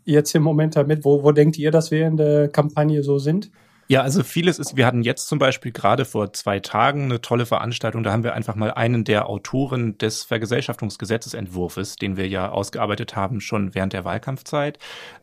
jetzt 0.05 0.33
im 0.35 0.43
Moment 0.43 0.75
damit? 0.75 1.05
Wo, 1.05 1.23
wo 1.23 1.31
denkt 1.31 1.57
ihr, 1.57 1.71
dass 1.71 1.91
wir 1.91 2.07
in 2.07 2.17
der 2.17 2.47
Kampagne 2.49 3.03
so 3.03 3.19
sind? 3.19 3.51
Ja, 3.89 4.01
also 4.01 4.21
vieles 4.23 4.59
ist, 4.59 4.75
wir 4.75 4.85
hatten 4.85 5.01
jetzt 5.01 5.27
zum 5.27 5.39
Beispiel 5.39 5.71
gerade 5.71 6.03
vor 6.03 6.33
zwei 6.33 6.59
Tagen 6.59 7.03
eine 7.03 7.21
tolle 7.21 7.45
Veranstaltung, 7.45 8.03
da 8.03 8.11
haben 8.11 8.23
wir 8.23 8.33
einfach 8.33 8.55
mal 8.55 8.71
einen 8.71 9.05
der 9.05 9.29
Autoren 9.29 9.97
des 9.97 10.23
Vergesellschaftungsgesetzesentwurfs, 10.23 11.95
den 11.95 12.17
wir 12.17 12.27
ja 12.27 12.49
ausgearbeitet 12.49 13.15
haben, 13.15 13.39
schon 13.39 13.75
während 13.75 13.93
der 13.93 14.03
Wahlkampfzeit, 14.03 14.77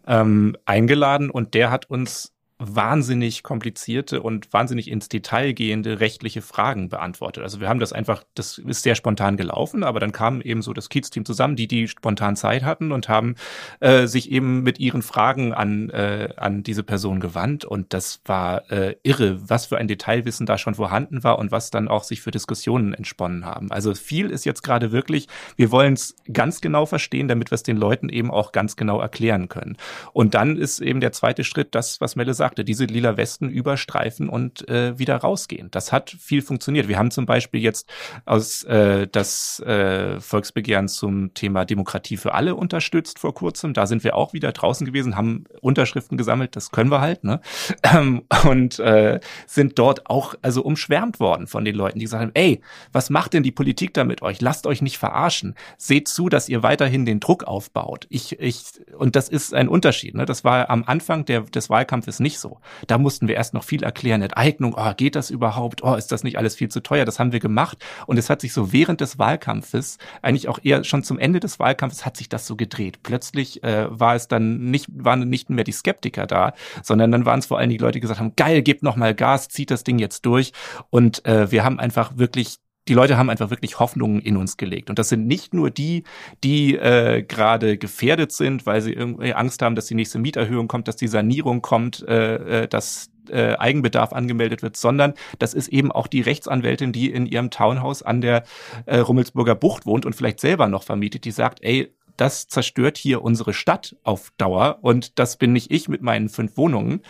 ähm, 0.07 0.57
eingeladen. 0.65 1.29
Und 1.31 1.53
der 1.53 1.71
hat 1.71 1.91
uns 1.91 2.34
wahnsinnig 2.67 3.43
komplizierte 3.43 4.23
und 4.23 4.53
wahnsinnig 4.53 4.91
ins 4.91 5.09
Detail 5.09 5.53
gehende 5.53 6.01
rechtliche 6.01 6.43
Fragen 6.43 6.89
beantwortet. 6.89 7.43
Also 7.43 7.61
wir 7.61 7.69
haben 7.69 7.81
das 7.81 7.93
einfach, 7.93 8.25
das 8.35 8.59
ist 8.59 8.83
sehr 8.83 8.95
spontan 8.95 9.37
gelaufen, 9.37 9.85
aber 9.85 10.01
dann 10.01 10.13
kam 10.13 10.41
eben 10.41 10.63
so 10.63 10.73
das 10.73 10.89
Kiez-Team 10.89 11.25
zusammen, 11.25 11.57
die 11.57 11.69
die 11.69 11.89
spontan 11.89 12.37
Zeit 12.37 12.63
hatten 12.63 12.93
und 12.93 13.09
haben 13.09 13.35
äh, 13.81 14.07
sich 14.07 14.31
eben 14.31 14.63
mit 14.63 14.79
ihren 14.81 15.03
Fragen 15.03 15.53
an 15.53 15.91
äh, 15.91 16.29
an 16.37 16.63
diese 16.63 16.83
Person 16.83 17.21
gewandt 17.21 17.65
und 17.65 17.93
das 17.93 18.21
war 18.25 18.71
äh, 18.71 18.97
irre, 19.03 19.49
was 19.49 19.67
für 19.67 19.79
ein 19.79 19.89
Detailwissen 19.89 20.47
da 20.47 20.59
schon 20.59 20.75
vorhanden 20.75 21.25
war 21.25 21.39
und 21.39 21.53
was 21.53 21.71
dann 21.71 21.89
auch 21.89 22.05
sich 22.05 22.21
für 22.21 22.31
Diskussionen 22.31 22.95
entsponnen 22.95 23.45
haben. 23.45 23.71
Also 23.71 23.95
viel 23.95 24.31
ist 24.31 24.45
jetzt 24.45 24.63
gerade 24.63 24.93
wirklich, 24.93 25.29
wir 25.57 25.71
wollen 25.71 25.95
es 25.95 26.17
ganz 26.33 26.61
genau 26.61 26.87
verstehen, 26.87 27.29
damit 27.29 27.51
wir 27.51 27.57
es 27.57 27.63
den 27.63 27.77
Leuten 27.77 28.09
eben 28.09 28.31
auch 28.31 28.53
ganz 28.53 28.77
genau 28.77 29.01
erklären 29.01 29.49
können. 29.49 29.77
Und 30.13 30.35
dann 30.35 30.57
ist 30.57 30.81
eben 30.81 31.01
der 31.01 31.13
zweite 31.13 31.45
Schritt, 31.45 31.75
das, 31.75 32.01
was 32.01 32.17
Melle 32.17 32.35
sagt, 32.35 32.54
sagte, 32.55 32.65
diese 32.65 32.85
lila 32.85 33.17
Westen 33.17 33.49
überstreifen 33.49 34.29
und 34.29 34.69
äh, 34.69 34.97
wieder 34.97 35.17
rausgehen. 35.17 35.71
Das 35.73 35.93
hat 35.93 36.11
viel 36.11 36.41
funktioniert. 36.41 36.87
Wir 36.87 36.99
haben 36.99 37.11
zum 37.11 37.27
Beispiel 37.27 37.61
jetzt 37.61 37.91
aus 38.27 38.63
äh, 38.65 39.09
das 39.11 39.59
äh, 39.61 40.21
Volksbegehren 40.21 40.87
zum 40.87 41.35
Thema 41.35 41.65
Demokratie 41.65 42.17
für 42.17 42.33
alle 42.35 42.55
unterstützt 42.55 43.19
vor 43.19 43.35
kurzem. 43.35 43.75
Da 43.75 43.87
sind 43.87 44.05
wir 44.05 44.15
auch 44.15 44.33
wieder 44.35 44.53
draußen 44.53 44.87
gewesen, 44.87 45.17
haben 45.17 45.45
Unterschriften 45.61 46.17
gesammelt, 46.17 46.55
das 46.55 46.71
können 46.71 46.91
wir 46.91 47.01
halt, 47.01 47.25
ne? 47.25 47.41
Ähm, 47.83 48.23
und 48.45 48.79
äh, 48.79 49.21
sind 49.47 49.79
dort 49.79 50.09
auch 50.09 50.35
also 50.43 50.63
umschwärmt 50.63 51.21
worden 51.21 51.47
von 51.47 51.65
den 51.65 51.75
Leuten, 51.75 51.99
die 51.99 52.05
gesagt 52.05 52.23
haben, 52.23 52.33
ey, 52.35 52.61
was 52.93 53.11
macht 53.11 53.33
denn 53.33 53.43
die 53.43 53.53
Politik 53.53 53.95
da 53.95 54.05
mit 54.05 54.23
euch? 54.23 54.41
Lasst 54.41 54.67
euch 54.67 54.81
nicht 54.81 54.99
verarschen. 54.99 55.55
Seht 55.77 56.09
zu, 56.09 56.29
dass 56.29 56.49
ihr 56.49 56.63
weiterhin 56.63 57.05
den 57.05 57.21
Druck 57.21 57.45
aufbaut. 57.45 58.07
Ich, 58.11 58.39
ich, 58.39 58.63
und 58.97 59.17
das 59.17 59.29
ist 59.29 59.55
ein 59.55 59.69
Unterschied. 59.69 60.15
Ne? 60.15 60.25
Das 60.25 60.45
war 60.45 60.71
am 60.71 60.85
Anfang 60.85 61.25
der, 61.25 61.43
des 61.43 61.69
Wahlkampfes 61.69 62.21
nicht 62.21 62.34
nicht 62.35 62.41
so. 62.41 62.59
Da 62.87 62.99
mussten 62.99 63.29
wir 63.29 63.37
erst 63.37 63.55
noch 63.55 63.65
viel 63.65 63.83
erklären, 63.85 64.21
Enteignung, 64.23 64.75
oh, 64.77 64.93
geht 64.97 65.15
das 65.15 65.31
überhaupt? 65.31 65.83
Oh, 65.83 65.95
ist 65.95 66.11
das 66.11 66.25
nicht 66.25 66.37
alles 66.37 66.57
viel 66.57 66.69
zu 66.69 66.81
teuer? 66.81 67.05
Das 67.05 67.19
haben 67.19 67.33
wir 67.33 67.41
gemacht. 67.41 67.79
Und 68.07 68.19
es 68.19 68.29
hat 68.29 68.41
sich 68.41 68.53
so 68.53 68.73
während 68.73 69.01
des 69.01 69.19
Wahlkampfes, 69.19 69.99
eigentlich 70.21 70.49
auch 70.49 70.59
eher 70.63 70.83
schon 70.85 71.05
zum 71.05 71.19
Ende 71.19 71.41
des 71.41 71.59
Wahlkampfes, 71.59 72.05
hat 72.05 72.17
sich 72.17 72.29
das 72.29 72.47
so 72.47 72.57
gedreht. 72.57 73.03
Plötzlich 73.03 73.63
äh, 73.63 73.87
war 73.89 74.17
es 74.17 74.27
dann 74.27 74.71
nicht, 74.71 74.89
waren 74.93 75.29
nicht 75.29 75.49
mehr 75.49 75.65
die 75.65 75.73
Skeptiker 75.73 76.27
da, 76.27 76.55
sondern 76.83 77.13
dann 77.13 77.25
waren 77.25 77.39
es 77.39 77.47
vor 77.47 77.59
allem 77.59 77.71
die 77.71 77.79
Leute, 77.79 77.93
die 77.93 78.01
gesagt 78.01 78.21
haben, 78.21 78.35
geil, 78.37 78.63
gebt 78.63 78.83
noch 78.83 78.97
mal 78.97 79.15
Gas, 79.15 79.49
zieht 79.49 79.71
das 79.71 79.85
Ding 79.85 79.99
jetzt 79.99 80.27
durch. 80.27 80.53
Und 80.91 81.25
äh, 81.27 81.51
wir 81.53 81.65
haben 81.65 81.79
einfach 81.79 82.17
wirklich 82.17 82.59
die 82.89 82.95
Leute 82.95 83.17
haben 83.17 83.31
einfach 83.31 83.51
wirklich 83.51 83.79
Hoffnungen 83.79 84.21
in 84.21 84.37
uns 84.37 84.57
gelegt. 84.57 84.91
Und 84.91 84.99
das 84.99 85.09
sind 85.09 85.27
nicht 85.27 85.55
nur 85.55 85.71
die, 85.71 86.05
die 86.43 86.77
äh, 86.77 87.23
gerade 87.23 87.79
gefährdet 87.79 88.33
sind, 88.33 88.67
weil 88.67 88.81
sie 88.83 88.93
irgendwie 88.93 89.33
Angst 89.33 89.63
haben, 89.63 89.75
dass 89.75 89.87
die 89.87 89.95
nächste 89.95 90.19
Mieterhöhung 90.19 90.69
kommt, 90.69 90.89
dass 90.89 90.97
die 90.97 91.09
Sanierung 91.09 91.63
kommt, 91.63 92.07
äh, 92.07 92.63
äh 92.63 92.69
dass 92.69 93.11
äh, 93.31 93.57
Eigenbedarf 93.57 94.13
angemeldet 94.13 94.63
wird, 94.63 94.77
sondern 94.77 95.15
das 95.39 95.55
ist 95.55 95.69
eben 95.69 95.91
auch 95.91 96.07
die 96.07 96.21
Rechtsanwältin, 96.21 96.93
die 96.93 97.11
in 97.11 97.27
ihrem 97.27 97.51
Townhouse 97.51 98.03
an 98.03 98.21
der 98.21 98.45
äh, 98.87 98.99
Rummelsburger 98.99 99.55
Bucht 99.55 99.87
wohnt 99.87 100.05
und 100.05 100.15
vielleicht 100.15 100.41
selber 100.41 100.69
noch 100.69 100.83
vermietet, 100.83 101.25
die 101.25 101.31
sagt, 101.31 101.63
ey, 101.63 101.95
das 102.17 102.49
zerstört 102.49 102.97
hier 102.97 103.23
unsere 103.23 103.53
Stadt 103.53 103.97
auf 104.03 104.31
Dauer 104.39 104.79
und 104.83 105.19
das 105.19 105.37
bin 105.37 105.53
nicht 105.53 105.71
ich 105.71 105.89
mit 105.89 106.03
meinen 106.03 106.29
fünf 106.29 106.57
Wohnungen. 106.57 107.01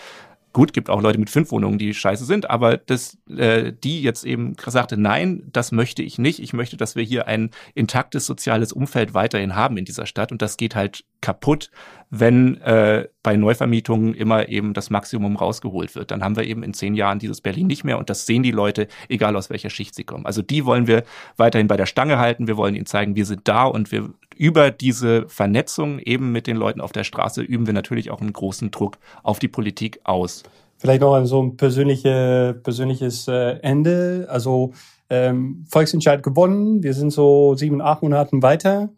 Gut, 0.55 0.73
gibt 0.73 0.89
auch 0.89 1.03
Leute 1.03 1.19
mit 1.19 1.31
fünf 1.31 1.51
Wohnungen, 1.51 1.79
die 1.79 1.93
scheiße 1.93 2.25
sind, 2.25 2.49
aber 2.49 2.77
das, 2.77 3.19
äh, 3.29 3.73
die 3.73 4.03
jetzt 4.03 4.25
eben 4.25 4.55
sagte, 4.65 4.97
nein, 4.97 5.43
das 5.53 5.73
möchte 5.73 6.01
ich 6.05 6.17
nicht. 6.17 6.39
Ich 6.39 6.53
möchte, 6.53 6.77
dass 6.77 6.95
wir 6.95 7.03
hier 7.03 7.27
ein 7.27 7.51
intaktes 7.75 8.25
soziales 8.25 8.73
Umfeld 8.73 9.15
weiterhin 9.15 9.57
haben 9.57 9.77
in 9.77 9.85
dieser 9.85 10.07
Stadt 10.07 10.31
und 10.31 10.41
das 10.43 10.57
geht 10.57 10.77
halt 10.77 11.05
kaputt, 11.21 11.73
wenn 12.11 12.61
äh, 12.61 13.09
bei 13.25 13.35
Neuvermietungen 13.35 14.15
immer 14.15 14.49
eben 14.49 14.75
das 14.75 14.91
Maximum 14.91 15.35
rausgeholt 15.35 15.97
wird. 15.97 16.13
Dann 16.13 16.23
haben 16.23 16.37
wir 16.37 16.45
eben 16.45 16.63
in 16.63 16.73
zehn 16.73 16.95
Jahren 16.95 17.19
dieses 17.19 17.41
Berlin 17.41 17.67
nicht 17.67 17.83
mehr 17.83 17.99
und 17.99 18.09
das 18.09 18.25
sehen 18.25 18.45
die 18.45 18.53
Leute, 18.53 18.87
egal 19.09 19.35
aus 19.35 19.51
welcher 19.51 19.71
Schicht 19.71 19.97
sie 19.97 20.05
kommen. 20.05 20.25
Also 20.25 20.41
die 20.41 20.65
wollen 20.65 20.87
wir 20.87 21.03
weiterhin 21.37 21.67
bei 21.67 21.77
der 21.77 21.87
Stange 21.87 22.21
halten. 22.21 22.47
Wir 22.47 22.57
wollen 22.57 22.77
ihnen 22.77 22.87
zeigen, 22.87 23.17
wir 23.17 23.27
sind 23.27 23.49
da 23.49 23.65
und 23.65 23.91
wir 23.91 24.11
über 24.37 24.71
diese 24.71 25.29
Vernetzung 25.29 25.99
eben 25.99 26.33
mit 26.33 26.47
den 26.47 26.57
Leuten 26.57 26.81
auf 26.81 26.93
der 26.93 27.05
Straße 27.05 27.43
üben 27.43 27.67
wir 27.67 27.75
natürlich 27.75 28.11
auch 28.11 28.21
einen 28.21 28.33
großen 28.33 28.71
Druck 28.71 28.99
auf 29.23 29.39
die 29.39 29.49
Politik 29.49 30.01
aus. 30.05 30.43
Vielleicht 30.79 31.01
noch 31.01 31.25
so 31.25 31.43
ein 31.43 31.57
persönliche, 31.57 32.61
persönliches 32.63 33.29
äh, 33.29 33.59
Ende. 33.63 34.27
Also 34.29 34.73
ähm, 35.09 35.65
Volksentscheid 35.69 36.23
gewonnen. 36.23 36.83
Wir 36.83 36.95
sind 36.95 37.11
so 37.11 37.55
sieben, 37.55 37.81
acht 37.81 38.03
Monaten 38.03 38.43
weiter. 38.43 38.91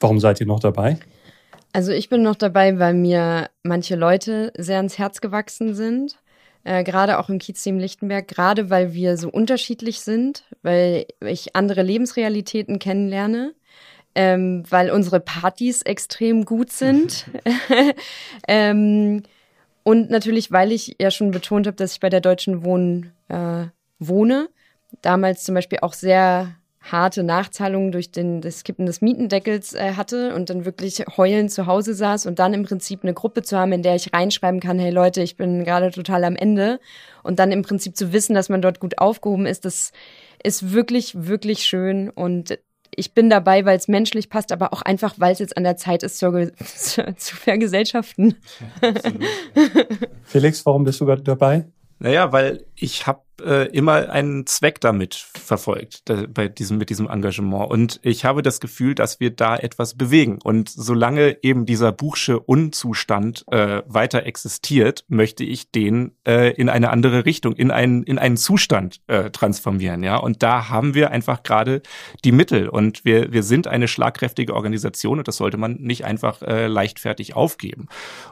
Warum 0.00 0.20
seid 0.20 0.40
ihr 0.40 0.46
noch 0.46 0.60
dabei? 0.60 0.98
Also 1.72 1.92
ich 1.92 2.08
bin 2.08 2.22
noch 2.22 2.36
dabei, 2.36 2.78
weil 2.78 2.94
mir 2.94 3.48
manche 3.62 3.96
Leute 3.96 4.52
sehr 4.58 4.76
ans 4.76 4.98
Herz 4.98 5.20
gewachsen 5.20 5.74
sind. 5.74 6.18
Äh, 6.64 6.84
gerade 6.84 7.18
auch 7.18 7.28
im 7.28 7.38
Kiezteam 7.38 7.78
Lichtenberg, 7.78 8.28
gerade 8.28 8.70
weil 8.70 8.92
wir 8.92 9.16
so 9.16 9.28
unterschiedlich 9.28 10.00
sind, 10.00 10.44
weil 10.62 11.06
ich 11.20 11.56
andere 11.56 11.82
Lebensrealitäten 11.82 12.78
kennenlerne 12.78 13.54
ähm, 14.14 14.64
weil 14.68 14.90
unsere 14.90 15.20
Partys 15.20 15.82
extrem 15.82 16.44
gut 16.44 16.70
sind. 16.70 17.26
ähm, 18.48 19.22
und 19.84 20.10
natürlich, 20.10 20.52
weil 20.52 20.72
ich 20.72 20.96
ja 21.00 21.10
schon 21.10 21.30
betont 21.30 21.66
habe, 21.66 21.76
dass 21.76 21.94
ich 21.94 22.00
bei 22.00 22.10
der 22.10 22.20
Deutschen 22.20 22.64
Wohnen 22.64 23.12
äh, 23.28 23.64
wohne. 23.98 24.48
Damals 25.00 25.44
zum 25.44 25.54
Beispiel 25.54 25.78
auch 25.82 25.94
sehr 25.94 26.54
harte 26.82 27.22
Nachzahlungen 27.22 27.92
durch 27.92 28.10
den, 28.10 28.40
das 28.40 28.64
Kippen 28.64 28.86
des 28.86 29.00
Mietendeckels 29.00 29.72
äh, 29.72 29.94
hatte 29.94 30.34
und 30.34 30.50
dann 30.50 30.64
wirklich 30.64 31.04
heulend 31.16 31.52
zu 31.52 31.66
Hause 31.66 31.94
saß 31.94 32.26
und 32.26 32.38
dann 32.38 32.54
im 32.54 32.64
Prinzip 32.64 33.04
eine 33.04 33.14
Gruppe 33.14 33.42
zu 33.42 33.56
haben, 33.56 33.72
in 33.72 33.82
der 33.82 33.94
ich 33.94 34.12
reinschreiben 34.12 34.60
kann, 34.60 34.78
hey 34.78 34.90
Leute, 34.90 35.22
ich 35.22 35.36
bin 35.36 35.64
gerade 35.64 35.92
total 35.92 36.24
am 36.24 36.34
Ende 36.34 36.80
und 37.22 37.38
dann 37.38 37.52
im 37.52 37.62
Prinzip 37.62 37.96
zu 37.96 38.12
wissen, 38.12 38.34
dass 38.34 38.48
man 38.48 38.62
dort 38.62 38.80
gut 38.80 38.98
aufgehoben 38.98 39.46
ist, 39.46 39.64
das 39.64 39.92
ist 40.42 40.72
wirklich, 40.72 41.26
wirklich 41.26 41.64
schön 41.64 42.10
und 42.10 42.58
ich 42.94 43.14
bin 43.14 43.30
dabei, 43.30 43.64
weil 43.64 43.76
es 43.76 43.88
menschlich 43.88 44.28
passt, 44.28 44.52
aber 44.52 44.72
auch 44.72 44.82
einfach, 44.82 45.14
weil 45.18 45.32
es 45.32 45.38
jetzt 45.38 45.56
an 45.56 45.64
der 45.64 45.76
Zeit 45.76 46.02
ist, 46.02 46.18
zur, 46.18 46.52
zu, 46.56 47.14
zu 47.16 47.36
vergesellschaften. 47.36 48.36
Felix, 50.24 50.64
warum 50.66 50.84
bist 50.84 51.00
du 51.00 51.06
dabei? 51.06 51.66
Naja, 51.98 52.32
weil 52.32 52.66
ich 52.74 53.06
habe 53.06 53.22
äh, 53.44 53.66
immer 53.68 54.10
einen 54.10 54.46
Zweck 54.46 54.80
damit 54.80 55.14
verfolgt, 55.14 56.08
da, 56.08 56.24
bei 56.28 56.48
diesem, 56.48 56.78
mit 56.78 56.90
diesem 56.90 57.08
Engagement. 57.08 57.70
Und 57.70 58.00
ich 58.02 58.24
habe 58.24 58.42
das 58.42 58.60
Gefühl, 58.60 58.94
dass 58.94 59.20
wir 59.20 59.30
da 59.30 59.56
etwas 59.56 59.94
bewegen. 59.94 60.38
Und 60.42 60.68
solange 60.68 61.42
eben 61.42 61.66
dieser 61.66 61.92
Buchsche 61.92 62.38
Unzustand 62.38 63.44
äh, 63.50 63.82
weiter 63.86 64.24
existiert, 64.26 65.04
möchte 65.08 65.44
ich 65.44 65.70
den 65.70 66.12
äh, 66.26 66.52
in 66.52 66.68
eine 66.68 66.90
andere 66.90 67.24
Richtung, 67.24 67.54
in 67.54 67.70
einen, 67.70 68.02
in 68.02 68.18
einen 68.18 68.36
Zustand 68.36 69.00
äh, 69.06 69.30
transformieren. 69.30 70.02
Ja, 70.02 70.16
und 70.16 70.42
da 70.42 70.68
haben 70.68 70.94
wir 70.94 71.10
einfach 71.10 71.42
gerade 71.42 71.82
die 72.24 72.32
Mittel. 72.32 72.68
Und 72.68 73.04
wir, 73.04 73.32
wir 73.32 73.42
sind 73.42 73.66
eine 73.66 73.88
schlagkräftige 73.88 74.54
Organisation 74.54 75.18
und 75.18 75.28
das 75.28 75.36
sollte 75.36 75.56
man 75.56 75.74
nicht 75.80 76.04
einfach 76.04 76.42
äh, 76.42 76.66
leichtfertig 76.66 77.34
aufgeben. 77.34 77.88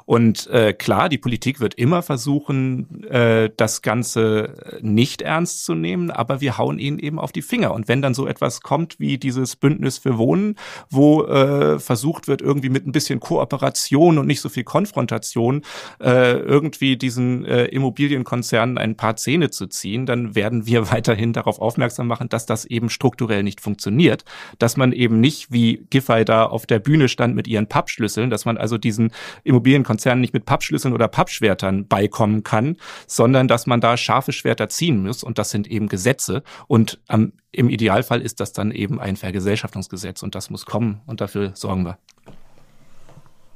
Und 0.07 0.47
äh, 0.49 0.73
klar, 0.73 1.09
die 1.09 1.19
Politik 1.19 1.61
wird 1.61 1.75
immer 1.75 2.03
versuchen, 2.03 3.05
äh, 3.05 3.51
das 3.57 3.83
Ganze 3.83 4.55
nicht 4.81 5.00
nicht 5.01 5.23
ernst 5.23 5.65
zu 5.65 5.75
nehmen, 5.75 6.11
aber 6.11 6.43
wir 6.43 6.59
hauen 6.59 6.79
ihnen 6.79 6.99
eben 6.99 7.19
auf 7.19 7.33
die 7.33 7.41
Finger. 7.41 7.73
Und 7.73 7.89
wenn 7.89 8.03
dann 8.03 8.13
so 8.13 8.27
etwas 8.27 8.61
kommt 8.61 9.01
wie 9.01 9.17
dieses 9.17 9.57
Bündnis 9.57 9.97
für 9.97 10.19
Wohnen, 10.19 10.57
wo 10.91 11.25
äh, 11.25 11.79
versucht 11.79 12.29
wird, 12.29 12.43
irgendwie 12.43 12.69
mit 12.69 12.87
ein 12.87 12.93
bisschen 12.93 13.19
Kooperation 13.19 14.19
und 14.19 14.27
nicht 14.27 14.43
so 14.43 14.51
viel 14.51 14.65
Konfrontation 14.65 15.63
äh, 16.03 16.33
irgendwie 16.33 16.99
diesen 16.99 17.47
äh, 17.47 17.65
Immobilienkonzernen 17.65 18.77
ein 18.77 18.95
paar 18.95 19.17
Zähne 19.17 19.49
zu 19.49 19.69
ziehen, 19.69 20.05
dann 20.05 20.35
werden 20.35 20.67
wir 20.67 20.91
weiterhin 20.93 21.33
darauf 21.33 21.63
aufmerksam 21.63 22.07
machen, 22.07 22.29
dass 22.29 22.45
das 22.45 22.67
eben 22.67 22.91
strukturell 22.91 23.43
nicht 23.43 23.63
funktioniert. 23.63 24.27
Dass 24.59 24.77
man 24.77 24.93
eben 24.93 25.19
nicht 25.19 25.51
wie 25.51 25.87
Giffey 25.89 26.27
da 26.27 26.45
auf 26.45 26.67
der 26.67 26.79
Bühne 26.79 27.09
stand 27.09 27.35
mit 27.35 27.49
ihren 27.49 27.69
Pappschlüsseln, 27.69 28.29
dass 28.29 28.45
man 28.45 28.59
also 28.59 28.77
diesen 28.77 29.13
Immobilienkonzernen 29.45 30.21
nicht 30.21 30.35
mit 30.35 30.45
Pappschlüsseln 30.45 30.93
oder 30.93 31.09
Pappschwertern 31.09 31.89
beikommen 31.89 32.45
kann, 32.45 32.77
sondern 33.07 33.49
dass 33.49 33.67
man 33.67 33.81
da 33.81 33.97
scharfe 33.97 34.33
Schwerter 34.33 34.69
ziehen 34.69 34.90
ziehen 34.91 35.03
muss. 35.03 35.23
Und 35.23 35.39
das 35.39 35.51
sind 35.51 35.69
eben 35.69 35.89
Gesetze. 35.89 36.43
Und 36.67 37.01
ähm, 37.09 37.33
im 37.53 37.69
Idealfall 37.69 38.21
ist 38.21 38.41
das 38.41 38.53
dann 38.53 38.71
eben 38.71 39.01
ein 39.01 39.17
Vergesellschaftungsgesetz. 39.17 40.23
Und 40.23 40.35
das 40.35 40.51
muss 40.51 40.67
kommen. 40.67 41.01
Und 41.07 41.21
dafür 41.21 41.53
sorgen 41.55 41.85
wir. 41.85 41.99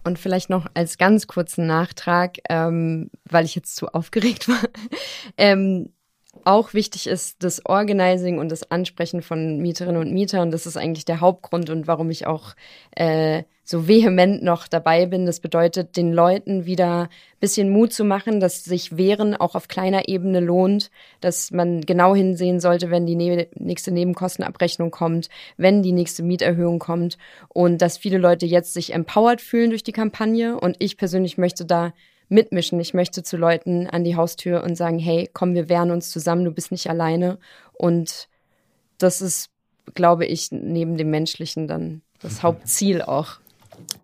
Und 0.04 0.18
vielleicht 0.18 0.50
noch 0.50 0.66
als 0.74 0.98
ganz 0.98 1.26
kurzen 1.26 1.66
Nachtrag, 1.66 2.36
ähm, 2.50 3.10
weil 3.24 3.44
ich 3.44 3.54
jetzt 3.54 3.76
zu 3.76 3.88
aufgeregt 3.88 4.48
war. 4.48 4.62
ähm, 5.36 5.90
auch 6.46 6.74
wichtig 6.74 7.06
ist 7.06 7.42
das 7.42 7.64
Organizing 7.66 8.38
und 8.38 8.50
das 8.50 8.70
Ansprechen 8.70 9.22
von 9.22 9.58
Mieterinnen 9.58 10.00
und 10.00 10.12
Mietern. 10.12 10.50
Das 10.50 10.66
ist 10.66 10.76
eigentlich 10.76 11.04
der 11.04 11.20
Hauptgrund 11.20 11.70
und 11.70 11.86
warum 11.86 12.10
ich 12.10 12.26
auch 12.26 12.54
äh, 12.92 13.44
so 13.64 13.88
vehement 13.88 14.42
noch 14.42 14.68
dabei 14.68 15.06
bin. 15.06 15.26
Das 15.26 15.40
bedeutet, 15.40 15.96
den 15.96 16.12
Leuten 16.12 16.66
wieder 16.66 17.08
bisschen 17.40 17.70
Mut 17.70 17.92
zu 17.92 18.04
machen, 18.04 18.38
dass 18.40 18.64
sich 18.64 18.96
Wehren 18.96 19.34
auch 19.34 19.54
auf 19.54 19.68
kleiner 19.68 20.08
Ebene 20.08 20.40
lohnt, 20.40 20.90
dass 21.20 21.50
man 21.50 21.80
genau 21.80 22.14
hinsehen 22.14 22.60
sollte, 22.60 22.90
wenn 22.90 23.06
die 23.06 23.16
ne 23.16 23.48
nächste 23.54 23.90
Nebenkostenabrechnung 23.90 24.90
kommt, 24.90 25.28
wenn 25.56 25.82
die 25.82 25.92
nächste 25.92 26.22
Mieterhöhung 26.22 26.78
kommt 26.78 27.16
und 27.48 27.80
dass 27.80 27.98
viele 27.98 28.18
Leute 28.18 28.46
jetzt 28.46 28.74
sich 28.74 28.92
empowered 28.92 29.40
fühlen 29.40 29.70
durch 29.70 29.82
die 29.82 29.92
Kampagne. 29.92 30.58
Und 30.60 30.76
ich 30.78 30.96
persönlich 30.96 31.38
möchte 31.38 31.64
da 31.64 31.92
mitmischen. 32.28 32.80
Ich 32.80 32.94
möchte 32.94 33.22
zu 33.22 33.36
Leuten 33.36 33.86
an 33.86 34.04
die 34.04 34.16
Haustür 34.16 34.62
und 34.64 34.76
sagen, 34.76 34.98
hey, 34.98 35.28
komm, 35.32 35.54
wir 35.54 35.68
wehren 35.68 35.90
uns 35.90 36.10
zusammen, 36.10 36.44
du 36.44 36.50
bist 36.50 36.72
nicht 36.72 36.88
alleine. 36.88 37.38
Und 37.72 38.28
das 38.98 39.20
ist, 39.20 39.50
glaube 39.94 40.26
ich, 40.26 40.50
neben 40.50 40.96
dem 40.96 41.10
Menschlichen 41.10 41.68
dann 41.68 42.02
das 42.20 42.42
Hauptziel 42.42 43.02
auch. 43.02 43.38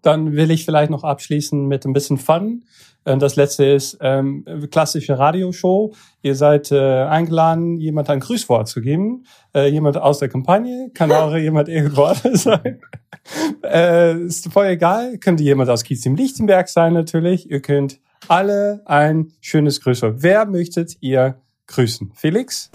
Dann 0.03 0.33
will 0.33 0.51
ich 0.51 0.65
vielleicht 0.65 0.91
noch 0.91 1.05
abschließen 1.05 1.67
mit 1.67 1.85
ein 1.85 1.93
bisschen 1.93 2.19
Fun. 2.19 2.65
Äh, 3.05 3.17
das 3.19 3.37
letzte 3.37 3.65
ist 3.65 3.99
ähm, 4.01 4.45
klassische 4.71 5.19
Radioshow. 5.19 5.95
Ihr 6.23 6.35
seid 6.35 6.71
äh, 6.73 7.03
eingeladen, 7.05 7.79
jemand 7.79 8.11
ein 8.11 8.21
Grüßwort 8.21 8.69
zu 8.69 8.81
geben. 8.81 9.25
Äh, 9.55 9.69
jemand 9.69 9.97
aus 9.97 10.19
der 10.19 10.29
Kampagne, 10.29 10.91
kann 10.95 11.13
auch 11.13 11.35
jemand 11.37 11.69
irgendwo 11.69 12.13
sein. 12.35 12.81
äh, 13.65 14.19
ist 14.23 14.53
voll 14.53 14.67
egal. 14.67 15.19
Könnte 15.19 15.43
jemand 15.43 15.71
aus 15.71 15.85
Kiez 15.85 16.05
im 16.07 16.17
Lichtenberg 16.17 16.69
sein 16.69 16.93
natürlich. 16.93 17.51
Ihr 17.51 17.61
könnt 17.61 18.01
alle 18.29 18.83
ein 18.87 19.33
schönes 19.41 19.81
Grüßwort. 19.81 20.23
Wer 20.23 20.47
möchtet 20.47 20.97
ihr 21.01 21.41
grüßen? 21.67 22.13
Felix? 22.15 22.71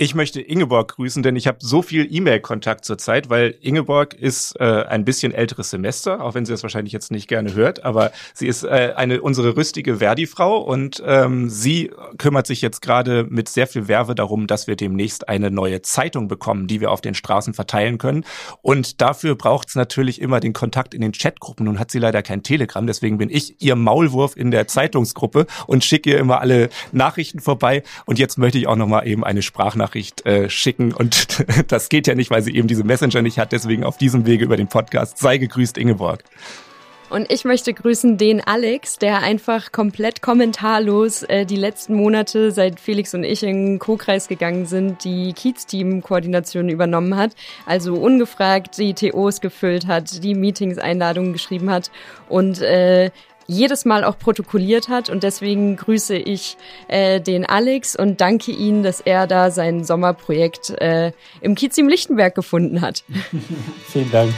Ich 0.00 0.14
möchte 0.14 0.40
Ingeborg 0.40 0.94
grüßen, 0.94 1.24
denn 1.24 1.34
ich 1.34 1.48
habe 1.48 1.58
so 1.60 1.82
viel 1.82 2.06
E-Mail-Kontakt 2.08 2.84
zurzeit, 2.84 3.30
weil 3.30 3.56
Ingeborg 3.60 4.14
ist 4.14 4.54
äh, 4.60 4.84
ein 4.88 5.04
bisschen 5.04 5.34
älteres 5.34 5.70
Semester, 5.70 6.22
auch 6.22 6.34
wenn 6.34 6.46
sie 6.46 6.52
das 6.52 6.62
wahrscheinlich 6.62 6.92
jetzt 6.92 7.10
nicht 7.10 7.26
gerne 7.26 7.54
hört, 7.54 7.84
aber 7.84 8.12
sie 8.32 8.46
ist 8.46 8.62
äh, 8.62 8.92
eine 8.94 9.20
unsere 9.22 9.56
rüstige 9.56 9.96
Verdi-Frau 9.96 10.58
und 10.58 11.02
ähm, 11.04 11.50
sie 11.50 11.90
kümmert 12.16 12.46
sich 12.46 12.62
jetzt 12.62 12.80
gerade 12.80 13.26
mit 13.28 13.48
sehr 13.48 13.66
viel 13.66 13.88
Werbe 13.88 14.14
darum, 14.14 14.46
dass 14.46 14.68
wir 14.68 14.76
demnächst 14.76 15.28
eine 15.28 15.50
neue 15.50 15.82
Zeitung 15.82 16.28
bekommen, 16.28 16.68
die 16.68 16.80
wir 16.80 16.92
auf 16.92 17.00
den 17.00 17.14
Straßen 17.14 17.52
verteilen 17.52 17.98
können. 17.98 18.24
Und 18.62 19.00
dafür 19.00 19.34
braucht 19.34 19.70
es 19.70 19.74
natürlich 19.74 20.20
immer 20.20 20.38
den 20.38 20.52
Kontakt 20.52 20.94
in 20.94 21.00
den 21.00 21.10
Chatgruppen. 21.10 21.66
Nun 21.66 21.80
hat 21.80 21.90
sie 21.90 21.98
leider 21.98 22.22
kein 22.22 22.44
Telegram, 22.44 22.86
deswegen 22.86 23.18
bin 23.18 23.30
ich 23.30 23.60
ihr 23.60 23.74
Maulwurf 23.74 24.36
in 24.36 24.52
der 24.52 24.68
Zeitungsgruppe 24.68 25.48
und 25.66 25.84
schicke 25.84 26.10
ihr 26.10 26.18
immer 26.20 26.40
alle 26.40 26.68
Nachrichten 26.92 27.40
vorbei. 27.40 27.82
Und 28.06 28.20
jetzt 28.20 28.38
möchte 28.38 28.58
ich 28.58 28.68
auch 28.68 28.76
noch 28.76 28.86
mal 28.86 29.04
eben 29.04 29.24
eine 29.24 29.42
Sprachnachricht 29.42 29.87
Sprachnachricht 29.88 30.26
äh, 30.26 30.50
schicken. 30.50 30.92
Und 30.92 31.44
das 31.68 31.88
geht 31.88 32.06
ja 32.06 32.14
nicht, 32.14 32.30
weil 32.30 32.42
sie 32.42 32.54
eben 32.54 32.68
diese 32.68 32.84
Messenger 32.84 33.22
nicht 33.22 33.38
hat. 33.38 33.52
Deswegen 33.52 33.84
auf 33.84 33.98
diesem 33.98 34.26
Wege 34.26 34.44
über 34.44 34.56
den 34.56 34.68
Podcast. 34.68 35.18
Sei 35.18 35.38
gegrüßt, 35.38 35.78
Ingeborg. 35.78 36.24
Und 37.10 37.32
ich 37.32 37.46
möchte 37.46 37.72
grüßen 37.72 38.18
den 38.18 38.46
Alex, 38.46 38.98
der 38.98 39.22
einfach 39.22 39.72
komplett 39.72 40.20
kommentarlos 40.20 41.22
äh, 41.22 41.46
die 41.46 41.56
letzten 41.56 41.94
Monate, 41.94 42.50
seit 42.52 42.78
Felix 42.78 43.14
und 43.14 43.24
ich 43.24 43.42
in 43.42 43.48
den 43.48 43.78
Co-Kreis 43.78 44.28
gegangen 44.28 44.66
sind, 44.66 45.04
die 45.04 45.32
Kiez-Team-Koordination 45.32 46.68
übernommen 46.68 47.16
hat. 47.16 47.34
Also 47.64 47.94
ungefragt 47.94 48.76
die 48.76 48.92
TOs 48.92 49.40
gefüllt 49.40 49.86
hat, 49.86 50.22
die 50.22 50.34
Meetings-Einladungen 50.34 51.32
geschrieben 51.32 51.70
hat 51.70 51.90
und 52.28 52.60
äh, 52.60 53.10
jedes 53.48 53.86
Mal 53.86 54.04
auch 54.04 54.18
protokolliert 54.18 54.88
hat. 54.88 55.08
Und 55.08 55.24
deswegen 55.24 55.76
grüße 55.76 56.14
ich 56.14 56.56
äh, 56.86 57.20
den 57.20 57.44
Alex 57.44 57.96
und 57.96 58.20
danke 58.20 58.52
ihm, 58.52 58.82
dass 58.82 59.00
er 59.00 59.26
da 59.26 59.50
sein 59.50 59.82
Sommerprojekt 59.82 60.70
äh, 60.80 61.12
im 61.40 61.54
Kiez 61.54 61.76
im 61.78 61.88
Lichtenberg 61.88 62.34
gefunden 62.34 62.80
hat. 62.82 63.02
Vielen 63.86 64.10
Dank. 64.12 64.32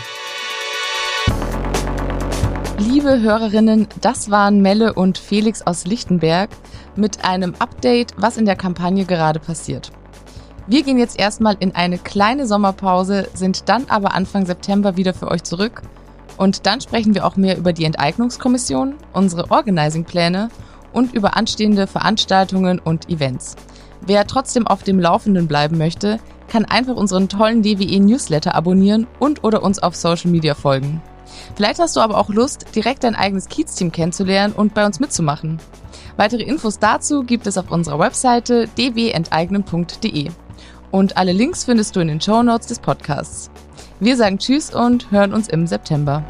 Liebe 2.79 3.21
Hörerinnen, 3.21 3.89
das 4.01 4.31
waren 4.31 4.63
Melle 4.63 4.95
und 4.95 5.19
Felix 5.19 5.61
aus 5.61 5.85
Lichtenberg 5.85 6.49
mit 6.97 7.25
einem 7.25 7.55
Update, 7.59 8.15
was 8.17 8.39
in 8.39 8.47
der 8.47 8.57
Kampagne 8.57 9.05
gerade 9.05 9.39
passiert. 9.39 9.91
Wir 10.67 10.83
gehen 10.83 10.99
jetzt 10.99 11.19
erstmal 11.19 11.57
in 11.59 11.75
eine 11.75 11.99
kleine 11.99 12.47
Sommerpause, 12.47 13.29
sind 13.35 13.69
dann 13.69 13.87
aber 13.89 14.15
Anfang 14.15 14.47
September 14.47 14.97
wieder 14.97 15.13
für 15.13 15.29
euch 15.29 15.43
zurück 15.43 15.83
und 16.41 16.65
dann 16.65 16.81
sprechen 16.81 17.15
wir 17.15 17.27
auch 17.27 17.37
mehr 17.37 17.59
über 17.59 17.75
die 17.75 17.85
Enteignungskommission, 17.85 18.95
unsere 19.13 19.51
Organizing-Pläne 19.51 20.49
und 20.91 21.13
über 21.13 21.37
anstehende 21.37 21.87
Veranstaltungen 21.87 22.79
und 22.79 23.11
Events. 23.11 23.57
Wer 24.01 24.27
trotzdem 24.27 24.67
auf 24.67 24.83
dem 24.83 24.99
Laufenden 24.99 25.47
bleiben 25.47 25.77
möchte, 25.77 26.19
kann 26.49 26.65
einfach 26.65 26.97
unseren 26.97 27.29
tollen 27.29 27.61
DWE 27.61 28.01
Newsletter 28.01 28.55
abonnieren 28.55 29.07
und 29.19 29.45
oder 29.45 29.63
uns 29.63 29.81
auf 29.81 29.95
Social 29.95 30.31
Media 30.31 30.55
folgen. 30.55 31.03
Vielleicht 31.57 31.79
hast 31.79 31.95
du 31.97 32.01
aber 32.01 32.17
auch 32.17 32.31
Lust, 32.31 32.75
direkt 32.75 33.05
dein 33.05 33.17
eigenes 33.17 33.49
Kiez-Team 33.49 33.93
kennenzulernen 33.93 34.55
und 34.55 34.73
bei 34.73 34.87
uns 34.87 34.99
mitzumachen. 34.99 35.59
Weitere 36.17 36.43
Infos 36.43 36.79
dazu 36.79 37.23
gibt 37.23 37.47
es 37.49 37.59
auf 37.59 37.71
unserer 37.71 37.99
Webseite 37.99 38.67
dwenteignen.de. 38.79 40.31
Und 40.91 41.19
alle 41.19 41.33
Links 41.33 41.65
findest 41.65 41.95
du 41.95 42.01
in 42.01 42.09
den 42.09 42.21
Show 42.23 42.43
Notes 42.43 42.69
des 42.69 42.79
Podcasts. 42.79 43.51
Wir 44.03 44.17
sagen 44.17 44.39
Tschüss 44.39 44.75
und 44.75 45.11
hören 45.11 45.35
uns 45.35 45.47
im 45.49 45.67
September. 45.67 46.25